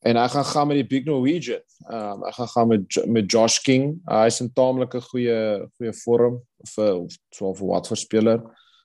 En 0.00 0.16
ek 0.16 0.30
gaan 0.30 0.44
gaan 0.44 0.66
met 0.66 0.78
die 0.80 0.86
Big 0.88 1.04
Norwegian. 1.04 1.60
Um 1.88 2.24
ek 2.24 2.34
gaan 2.34 2.48
gaan 2.48 2.68
met 2.68 3.00
met 3.06 3.32
Josh 3.32 3.58
King. 3.60 4.00
Uh, 4.06 4.22
hy 4.22 4.30
is 4.32 4.40
'n 4.40 4.52
taamlike 4.52 5.00
goeie 5.10 5.68
goeie 5.76 5.92
vorm 6.04 6.40
vir 6.74 7.06
so 7.30 7.52
vir 7.54 7.66
Watford 7.66 8.00
speler. 8.00 8.40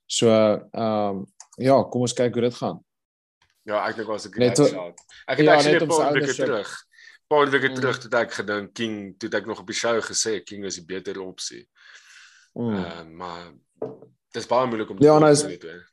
So 0.06 0.30
um 0.74 1.26
ja, 1.58 1.84
kom 1.84 2.02
ons 2.02 2.14
kyk 2.14 2.34
hoe 2.34 2.44
dit 2.50 2.58
gaan. 2.60 2.84
Ja, 3.64 3.88
ek 3.88 3.96
dink 3.96 4.08
was 4.08 4.28
'n 4.28 4.32
great 4.32 4.58
shot. 4.58 5.00
Ek 5.28 5.38
het 5.38 5.46
ja, 5.46 5.56
actually 5.56 5.80
'n 5.80 5.88
paar 5.88 6.14
weke 6.14 6.34
terug. 6.34 6.72
Paar 7.28 7.50
weke 7.50 7.70
mm. 7.70 7.76
terug 7.76 7.98
toe 7.98 8.20
ek 8.20 8.32
gedink 8.32 8.74
King, 8.74 9.16
toe 9.18 9.30
ek 9.30 9.46
nog 9.46 9.60
op 9.60 9.68
die 9.68 9.76
show 9.76 10.02
gesê 10.02 10.44
King 10.44 10.66
is 10.66 10.76
die 10.76 10.86
beter 10.86 11.22
opsie. 11.22 11.68
Mm. 12.54 12.76
Uh, 12.76 13.04
maar 13.04 13.54
dis 14.36 14.50
baie 14.50 14.68
moeilik 14.70 14.92
om 14.92 15.00
te 15.00 15.06
Ja, 15.06 15.16
is, 15.30 15.46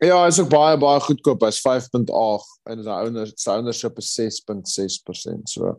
ja, 0.03 0.19
is 0.27 0.41
ook 0.43 0.51
baie 0.53 0.79
baie 0.81 1.01
goedkoop. 1.07 1.47
Hy's 1.47 1.61
5.8 1.65 2.73
en 2.73 2.85
sy 2.87 2.99
owner 3.07 3.33
sy 3.35 3.57
ownership 3.57 3.99
is 4.03 4.11
6.6%. 4.19 5.55
So 5.55 5.77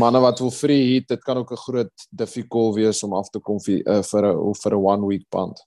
manne 0.00 0.22
wat 0.24 0.42
wil 0.42 0.54
free 0.54 0.94
hit, 0.94 1.08
dit 1.08 1.22
kan 1.24 1.38
ook 1.42 1.52
'n 1.52 1.64
groot 1.66 2.06
difficult 2.10 2.74
wees 2.74 3.02
om 3.02 3.14
af 3.14 3.30
te 3.30 3.40
kom 3.40 3.60
vir 3.60 3.82
uh, 3.86 4.02
vir 4.02 4.32
'n 4.32 4.54
vir 4.62 4.72
'n 4.72 4.84
one 4.84 5.06
week 5.06 5.26
punt. 5.30 5.60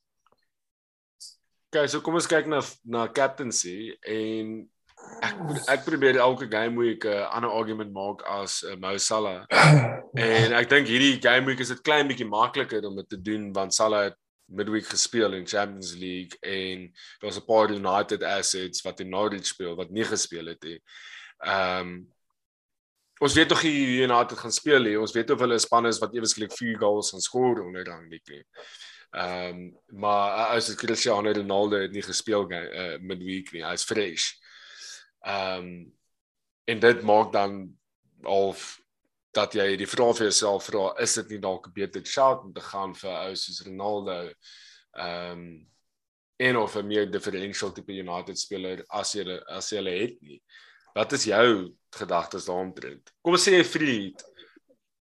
Okay, 1.67 1.87
so 1.87 2.01
kom 2.01 2.15
ons 2.15 2.27
kyk 2.27 2.47
na 2.47 2.61
na 2.85 3.07
captaincy 3.07 3.93
en 4.07 4.67
ek 5.21 5.35
ek 5.67 5.85
probeer 5.85 6.17
elke 6.17 6.47
game 6.47 6.75
week 6.77 7.05
'n 7.05 7.07
uh, 7.07 7.35
ander 7.35 7.51
argument 7.51 7.91
maak 7.93 8.23
as 8.23 8.63
uh, 8.63 8.75
Mo 8.75 8.97
Salah. 8.97 9.45
en 10.15 10.53
ek 10.53 10.69
dink 10.69 10.87
hierdie 10.87 11.19
game 11.21 11.45
week 11.45 11.59
is 11.59 11.69
dit 11.69 11.81
klein 11.81 12.07
bietjie 12.07 12.27
makliker 12.27 12.85
om 12.85 12.95
dit 12.95 13.09
te 13.09 13.21
doen 13.21 13.53
want 13.53 13.73
Salah 13.73 14.03
het 14.03 14.17
midweek 14.47 14.87
gespeel 14.87 15.33
in 15.33 15.47
Champions 15.47 15.93
League 15.95 16.39
en 16.39 16.93
daar's 17.19 17.37
'n 17.37 17.45
paar 17.45 17.71
United 17.71 18.23
assets 18.23 18.81
wat 18.81 18.99
in 18.99 19.09
Norwich 19.09 19.45
speel 19.45 19.75
wat 19.75 19.89
nie 19.89 20.03
gespeel 20.03 20.45
het 20.45 20.63
nie. 20.63 20.81
Ehm 21.37 21.79
um, 21.79 22.15
ons 23.19 23.33
weet 23.33 23.49
tog 23.49 23.61
hier 23.61 24.03
United 24.03 24.37
gaan 24.37 24.51
speel 24.51 24.83
hier. 24.83 24.99
Ons 25.01 25.11
weet 25.11 25.29
of 25.29 25.39
hulle 25.39 25.53
'n 25.53 25.59
span 25.59 25.85
is 25.85 25.99
wat 25.99 26.13
eweslik 26.13 26.51
4 26.51 26.77
goals 26.77 27.09
gaan 27.09 27.21
skoor 27.21 27.65
onder 27.65 27.85
rang 27.85 28.09
nie. 28.09 28.45
Ehm 29.11 29.55
um, 29.55 29.77
maar 29.87 30.47
as 30.55 30.75
Cristiano 30.75 31.31
Ronaldo 31.31 31.79
het 31.79 31.91
nie 31.91 32.01
gespeel 32.01 32.51
uh, 32.51 32.97
midweek 32.99 33.51
nie. 33.51 33.63
Hy's 33.63 33.83
fresh. 33.83 34.33
Ehm 35.21 35.59
um, 35.59 35.97
en 36.67 36.79
dit 36.79 37.01
maak 37.01 37.31
dan 37.31 37.77
of 38.23 38.81
dat 39.37 39.55
jy 39.57 39.75
die 39.79 39.89
vraag 39.89 40.17
vir 40.17 40.29
jouself 40.29 40.67
vra, 40.69 40.91
is 41.03 41.15
dit 41.19 41.35
nie 41.35 41.41
dalk 41.43 41.67
'n 41.67 41.73
beter 41.75 42.05
shot 42.05 42.45
om 42.45 42.53
te 42.53 42.61
gaan 42.61 42.93
vir 42.95 43.13
ou 43.13 43.33
soos 43.35 43.63
Ronaldo 43.65 44.19
ehm 44.97 45.31
um, 45.31 45.67
en 46.39 46.57
of 46.57 46.75
'n 46.75 46.87
meer 46.87 47.11
differential 47.11 47.71
tipe 47.71 47.93
United 47.93 48.37
speler 48.37 48.83
as 48.89 49.13
jy 49.13 49.39
as 49.49 49.71
jy 49.71 49.83
het 49.83 50.21
nie. 50.21 50.41
Wat 50.93 51.13
is 51.13 51.23
jou 51.25 51.73
gedagtes 51.91 52.45
daaromtrent? 52.45 53.11
Kom 53.21 53.33
ons 53.33 53.47
sê 53.47 53.57
jy 53.57 53.63
vriend 53.63 54.23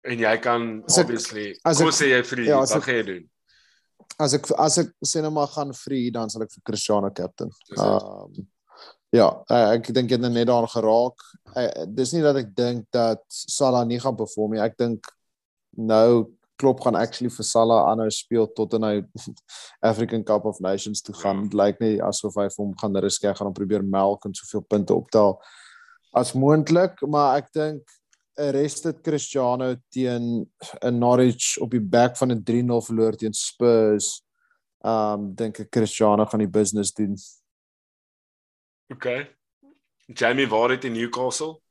en 0.03 0.19
jy 0.19 0.37
kan 0.37 0.83
as 0.87 0.97
obviously 0.97 1.51
ek, 1.51 1.75
kom 1.77 1.85
ons 1.85 2.01
sê 2.01 2.11
jy 2.11 2.23
vriend, 2.23 2.47
ja, 2.47 2.59
wat 2.59 2.83
gaan 2.83 2.95
jy 2.95 3.03
doen? 3.03 3.29
As 4.19 4.33
ek 4.33 4.51
as 4.57 4.77
ek 4.77 4.91
sê 5.05 5.21
nou 5.21 5.31
maar 5.31 5.47
gaan 5.47 5.73
vriend, 5.73 6.13
dan 6.13 6.29
sal 6.29 6.43
ek 6.43 6.51
vir 6.51 6.63
Cristiano 6.63 7.11
captain. 7.11 7.51
Ehm 7.77 8.31
um, 8.31 8.47
Ja, 9.11 9.43
eh, 9.51 9.73
ek 9.75 9.89
dink 9.93 10.09
jy 10.09 10.17
het 10.17 10.31
net 10.31 10.47
daar 10.47 10.67
geraak. 10.71 11.23
Eh, 11.55 11.85
dis 11.87 12.13
nie 12.13 12.21
dat 12.23 12.37
ek 12.39 12.53
dink 12.55 12.85
dat 12.91 13.23
Salah 13.27 13.85
nie 13.85 13.99
gaan 13.99 14.15
perform 14.15 14.53
nie. 14.55 14.61
Ek 14.61 14.77
dink 14.77 15.03
nou 15.75 16.31
klop 16.61 16.79
gaan 16.79 16.95
actually 16.95 17.29
vir 17.29 17.43
Salah 17.43 17.89
aanhou 17.89 18.09
speel 18.09 18.47
tot 18.55 18.73
en 18.77 18.83
hy 18.83 19.01
African 19.91 20.23
Cup 20.23 20.45
of 20.45 20.61
Nations 20.63 21.01
toe 21.01 21.15
gaan. 21.15 21.43
Dit 21.43 21.57
lyk 21.57 21.81
nie 21.81 21.97
asof 22.01 22.37
hy 22.39 22.47
vir 22.47 22.63
hom 22.63 22.77
gaan 22.79 22.95
riskeer 23.03 23.35
gaan 23.35 23.49
om 23.51 23.57
probeer 23.57 23.83
melk 23.83 24.25
en 24.25 24.37
soveel 24.37 24.63
punte 24.69 24.95
optel 24.95 25.39
as 26.11 26.33
moontlik, 26.35 26.99
maar 27.07 27.39
ek 27.39 27.51
dink 27.55 27.97
'n 28.39 28.51
rested 28.55 29.03
Cristiano 29.03 29.75
teen 29.91 30.47
'n 30.83 30.99
Norwich 30.99 31.57
op 31.59 31.71
die 31.71 31.83
back 31.83 32.17
van 32.17 32.31
'n 32.31 32.43
3-0 32.43 32.81
verloor 32.81 33.15
teen 33.15 33.33
Spurs. 33.33 34.23
Um 34.83 35.35
dink 35.35 35.59
ek 35.59 35.71
Cristiano 35.71 36.25
gaan 36.25 36.39
die 36.39 36.47
business 36.59 36.91
doen. 36.91 37.15
Okay. 38.91 39.29
Jamie 40.13 40.47
Ward 40.47 40.83
in 40.85 40.93
Newcastle. 40.93 41.61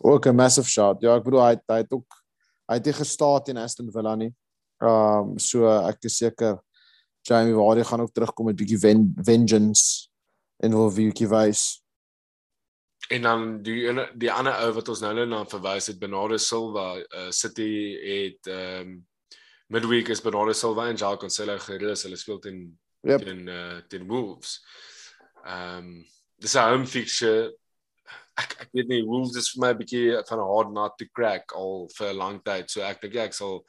Ook 0.00 0.26
'n 0.26 0.34
massive 0.34 0.68
shot. 0.68 1.02
Ja, 1.02 1.16
ek 1.16 1.24
bedoel 1.24 1.44
hy 1.44 1.56
hy 1.66 1.76
het 1.82 1.92
ook 1.92 2.22
hy 2.68 2.74
het 2.74 2.84
nie 2.84 2.94
gestaan 2.94 3.42
teen 3.42 3.56
Aston 3.56 3.90
Villa 3.92 4.14
nie. 4.14 4.34
Ehm 4.82 5.32
um, 5.32 5.38
so 5.38 5.66
ek 5.66 6.04
is 6.04 6.16
seker 6.16 6.60
Jamie 7.22 7.54
Ward 7.54 7.86
gaan 7.86 8.00
ook 8.00 8.12
terugkom 8.12 8.46
met 8.46 8.56
bietjie 8.56 8.78
ven, 8.78 9.14
vengeance 9.16 10.08
en 10.62 10.70
wil 10.70 10.92
bietjie 10.92 11.28
wys. 11.28 11.82
En 13.10 13.22
dan 13.22 13.62
die 13.62 13.90
die 14.14 14.32
ander 14.32 14.54
ou 14.64 14.72
wat 14.72 14.88
ons 14.88 15.00
nou 15.00 15.14
nou 15.14 15.26
na 15.26 15.44
verwys 15.44 15.86
het 15.86 15.98
Bernardo 15.98 16.36
Silva, 16.36 16.96
uh, 16.96 17.30
City 17.30 17.96
het 18.04 18.46
ehm 18.46 18.80
um, 18.80 19.06
midweek 19.66 20.08
is 20.08 20.22
Bernardo 20.22 20.52
Silva 20.52 20.88
en 20.88 20.96
Jao 20.96 21.16
Cancelo 21.16 21.58
gerus. 21.58 22.02
Hulle 22.02 22.16
speel 22.16 22.38
teen 22.38 22.78
yep. 23.02 23.24
teen 23.24 23.48
uh, 23.48 23.80
teen 23.88 24.06
Wolves. 24.06 24.60
Ehm 25.44 25.76
um, 25.76 26.06
dis 26.40 26.56
'n 26.56 26.70
home 26.72 26.86
fixture. 26.86 27.52
Ek 28.40 28.56
ek 28.64 28.68
weet 28.72 28.88
nie 28.88 29.06
Wolves 29.06 29.36
is 29.36 29.50
vir 29.52 29.60
my 29.60 29.70
'n 29.72 29.78
bietjie 29.78 30.04
van 30.28 30.38
'n 30.40 30.50
hard 30.52 30.72
nut 30.72 30.98
to 30.98 31.06
crack 31.14 31.52
al 31.54 31.88
vir 31.96 32.10
'n 32.10 32.16
lang 32.16 32.42
tyd. 32.44 32.70
So 32.70 32.82
ek 32.82 33.00
dink 33.00 33.14
ja, 33.14 33.24
ek 33.24 33.34
sal 33.34 33.64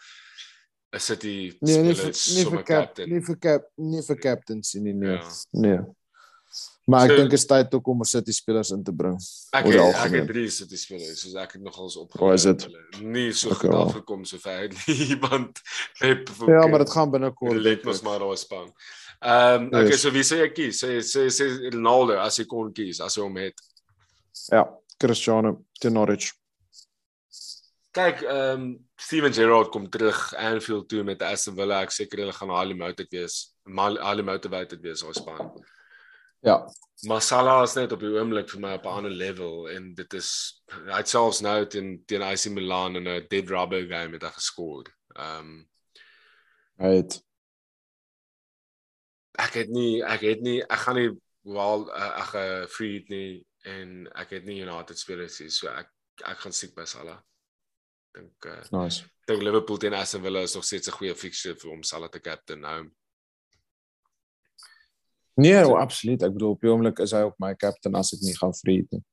'n 0.94 1.00
City 1.00 1.58
nee, 1.62 1.82
nie 1.84 1.96
vir, 1.96 2.12
nie 2.36 2.46
vir 2.46 2.64
captain. 2.64 3.10
Nie 3.10 3.22
vir 3.22 3.38
cap 3.40 3.64
nie 3.78 4.02
vir 4.02 4.18
captains 4.20 4.76
nie 4.76 4.94
nee. 4.94 5.18
Ja. 5.18 5.28
Nee. 5.52 5.80
Maar 6.90 7.06
ek 7.06 7.12
so, 7.12 7.18
dink 7.22 7.30
dit 7.32 7.40
is 7.40 7.46
tyd 7.48 7.76
ook 7.78 7.88
om 7.94 8.04
City 8.04 8.34
spelers 8.36 8.72
in 8.76 8.82
te 8.84 8.92
bring. 8.92 9.16
Ek 9.56 9.68
het, 9.70 10.00
ek 10.02 10.16
het 10.18 10.28
drie 10.28 10.48
City 10.52 10.80
spelers, 10.80 11.22
soos 11.22 11.38
ek 11.40 11.56
het 11.56 11.64
nogals 11.64 11.96
opgekom. 12.02 12.34
Is 12.36 12.48
dit? 12.50 12.66
Nie 13.00 13.30
so 13.32 13.54
okay, 13.54 13.70
goed 13.70 13.78
afgekom 13.78 14.26
so 14.28 14.42
ver 14.42 14.68
nie, 14.74 15.16
want 15.28 15.62
Pep 16.00 16.34
Ja, 16.50 16.66
maar 16.68 16.84
dit 16.84 16.92
gaan 16.92 17.14
binnekort. 17.14 17.62
Let 17.62 17.86
ons 17.88 18.02
maar 18.08 18.20
daar 18.20 18.40
span. 18.42 18.68
Ehm 19.22 19.62
um, 19.62 19.68
okay, 19.68 19.92
yes. 19.94 20.02
so 20.02 20.10
wie 20.10 20.26
sê 20.26 20.40
ek 20.48 20.56
kies? 20.58 20.80
Sê 20.82 20.98
sê 21.06 21.28
sê 21.30 21.46
Ronaldo 21.70 22.16
as 22.18 22.40
hy 22.42 22.48
kon 22.50 22.72
kies 22.74 23.02
as 23.06 23.20
hy 23.20 23.22
hom 23.22 23.36
het. 23.38 23.60
Ja, 24.50 24.64
Cristiano 24.98 25.60
Norwich. 25.86 26.32
Kyk, 27.94 28.24
ehm 28.24 28.64
um, 28.64 28.72
Steven 28.98 29.34
Gerrard 29.34 29.70
kom 29.70 29.90
terug 29.94 30.34
Anfield 30.38 30.90
toe 30.90 31.04
met 31.04 31.22
Aston 31.22 31.56
Villa. 31.56 31.84
Ek 31.86 31.94
seker 31.94 32.24
hulle 32.24 32.34
gaan 32.34 32.50
highly 32.50 32.74
motivated 32.74 33.14
wees. 33.14 33.38
Highly 33.68 34.26
motivated 34.26 34.82
wees 34.82 35.04
op 35.06 35.14
span. 35.14 35.54
Ja. 36.42 36.58
Masala 37.06 37.62
is 37.64 37.78
net 37.78 37.94
op 37.94 38.02
die 38.02 38.14
oomblik 38.14 38.50
vir 38.50 38.62
my 38.62 38.76
op 38.78 38.86
'n 38.86 38.98
ander 38.98 39.14
level 39.14 39.68
en 39.70 39.94
dit 39.94 40.14
is 40.18 40.30
hy 40.90 41.02
selfs 41.06 41.42
nou 41.46 41.66
teen 41.66 42.00
teen 42.08 42.22
AC 42.26 42.50
Milan 42.50 42.96
in 42.96 43.08
'n 43.08 43.28
dead 43.30 43.50
rubber 43.50 43.86
game 43.86 44.18
het 44.18 44.24
hy 44.24 44.34
geskor. 44.38 44.90
Ehm 45.16 45.40
um, 45.46 45.68
hy 46.82 46.96
het 47.02 47.22
ek 49.40 49.54
het 49.54 49.70
nie 49.70 50.02
ek 50.04 50.22
het 50.22 50.42
nie 50.42 50.60
ek 50.62 50.80
gaan 50.86 50.96
nie 50.96 51.12
wel 51.44 51.92
ag 51.94 52.36
'n 52.36 52.68
free 52.68 53.06
nie 53.10 53.46
en 53.66 54.08
ek 54.16 54.30
het 54.30 54.46
nie 54.46 54.62
United 54.62 54.98
spelers 54.98 55.38
hier 55.38 55.52
so 55.52 55.68
ek 55.68 55.90
ek 56.26 56.38
gaan 56.38 56.54
siek 56.54 56.76
by 56.76 56.86
Salah. 56.86 57.20
Dink 58.14 58.46
uh, 58.46 58.62
nice. 58.72 59.06
Dink 59.28 59.42
Liverpool 59.42 59.78
teen 59.78 59.94
Aston 59.94 60.22
Villa 60.22 60.42
is 60.42 60.56
nog 60.56 60.64
steeds 60.64 60.88
'n 60.88 60.98
goeie 60.98 61.16
fixture 61.16 61.56
vir 61.56 61.72
hom 61.72 61.84
Salah 61.84 62.10
te 62.10 62.20
captain 62.20 62.60
nou. 62.60 62.92
Nee, 65.36 65.64
so, 65.64 65.76
absoluut. 65.76 66.22
Ek 66.24 66.34
bedoel 66.34 66.52
op 66.52 66.62
die 66.62 66.70
oomblik 66.70 67.00
is 67.00 67.14
hy 67.16 67.24
op 67.26 67.38
my 67.40 67.56
captain 67.56 67.96
as 67.96 68.14
ek 68.14 68.22
nie 68.22 68.36
gaan 68.38 68.54
free 68.54 68.86
nie. 68.92 69.04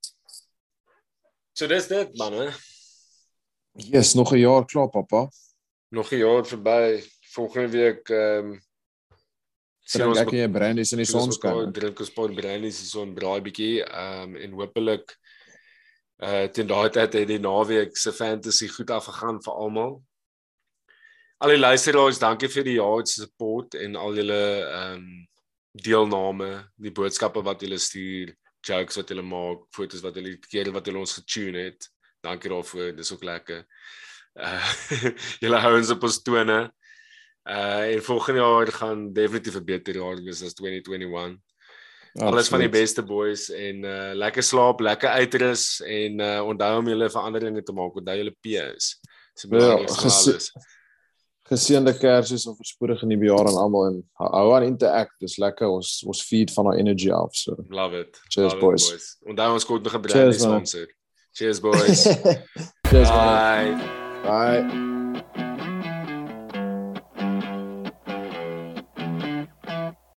So 1.55 1.67
dis 1.67 1.87
dit 1.89 2.17
man, 2.19 2.33
hè. 2.33 2.51
Yes, 3.79 4.15
nog 4.15 4.33
'n 4.33 4.43
jaar 4.43 4.65
klaar, 4.67 4.91
pappa. 4.91 5.29
Nog 5.91 6.13
'n 6.13 6.19
jaar 6.19 6.45
verby. 6.47 7.03
Volgende 7.35 7.69
week 7.69 8.09
ehm 8.09 8.53
um, 8.53 8.61
sien 9.89 10.05
ons 10.05 10.21
ek 10.21 10.35
hier 10.37 10.51
brandies 10.53 10.93
in 10.93 11.01
die 11.03 11.09
son 11.09 11.33
skyn. 11.33 11.73
Drink 11.77 12.01
ons 12.05 12.13
paar 12.13 12.35
brandies 12.37 12.83
in 12.83 12.89
die 12.89 12.93
son 12.93 13.15
braai 13.17 13.41
bietjie 13.45 13.79
ehm 13.87 14.35
um, 14.35 14.37
en 14.45 14.59
hopelik 14.61 15.17
uh 16.29 16.47
teen 16.51 16.67
daai 16.67 16.91
tyd 16.91 17.15
het 17.15 17.29
die 17.31 17.39
naweek 17.39 17.97
se 17.97 18.13
fantasy 18.13 18.69
goed 18.75 18.91
afgegaan 18.91 19.41
vir 19.45 19.55
almal. 19.65 19.99
Al 21.39 21.55
die 21.55 21.61
luisteraars, 21.61 22.19
dankie 22.19 22.51
vir 22.51 22.67
die 22.67 22.79
jaar 22.81 23.05
se 23.07 23.23
support 23.23 23.79
en 23.79 23.97
al 23.97 24.19
julle 24.19 24.43
ehm 24.67 24.99
um, 24.99 25.09
deelname, 25.79 26.51
die 26.83 26.91
boodskappe 26.91 27.45
wat 27.47 27.63
julle 27.63 27.79
stuur, 27.79 28.33
jokes 28.67 28.99
wat 28.99 29.13
julle 29.13 29.23
maak, 29.23 29.61
foto's 29.77 30.03
wat 30.03 30.17
julle 30.19 30.35
keer 30.43 30.73
wat 30.75 30.89
julle 30.89 31.05
ons 31.05 31.15
getune 31.21 31.69
het. 31.69 31.87
Dankie 32.25 32.51
daarvoor, 32.51 32.97
dis 32.99 33.13
ook 33.15 33.25
lekker. 33.25 33.63
Uh 34.35 34.73
julle 35.45 35.63
hou 35.63 35.77
ons 35.79 35.95
op 35.95 36.09
ons 36.09 36.23
tone. 36.27 36.59
Uh 37.49 37.95
en 37.95 38.03
volgende 38.03 38.41
jaar 38.41 38.73
gaan 38.73 39.13
definitief 39.13 39.57
'n 39.57 39.65
beter 39.65 39.95
jaar 39.95 40.23
wees 40.23 40.43
as 40.43 40.55
2021. 40.55 41.39
Alles 42.15 42.49
van 42.49 42.59
die 42.59 42.69
beste 42.69 43.03
boys 43.03 43.51
en 43.51 43.85
uh 43.85 44.11
lekker 44.15 44.43
slaap, 44.43 44.81
lekker 44.81 45.09
uitrus 45.09 45.81
en 45.81 46.21
uh 46.21 46.41
onthou 46.45 46.79
om 46.79 46.89
julle 46.89 47.11
veranderinge 47.11 47.63
te 47.63 47.73
maak. 47.73 47.95
Onthou 47.97 48.17
julle 48.17 48.37
PS. 48.41 48.99
Dis 49.35 49.49
belangrik 49.49 49.91
vir 49.91 50.11
alles. 50.11 50.53
Geseënde 51.49 51.95
Kersfees 51.97 52.45
of 52.47 52.57
voorspoedige 52.57 53.07
nuwe 53.07 53.25
jaar 53.25 53.47
aan 53.49 53.57
almal 53.57 53.87
en 53.87 53.97
hou 54.21 54.55
aan 54.55 54.67
interact. 54.69 55.15
Dis 55.19 55.39
lekker 55.41 55.69
ons 55.69 56.03
ons 56.05 56.23
feed 56.23 56.53
van 56.53 56.67
our 56.67 56.77
energy 56.77 57.11
af 57.11 57.33
so. 57.33 57.57
Love 57.69 58.01
it. 58.01 58.21
Cheers 58.29 58.53
Love 58.53 58.61
boys. 58.61 58.91
It, 58.91 58.93
boys. 58.93 59.17
Onthou 59.33 59.53
ons 59.53 59.65
kort 59.65 59.83
nog 59.83 59.95
'n 59.95 60.01
brand 60.01 60.35
sponsor. 60.35 60.87
Cheers 61.33 61.61
boys. 61.61 62.05
Cheers 62.91 63.09
Bye. 63.09 63.77
Bye. 64.23 64.98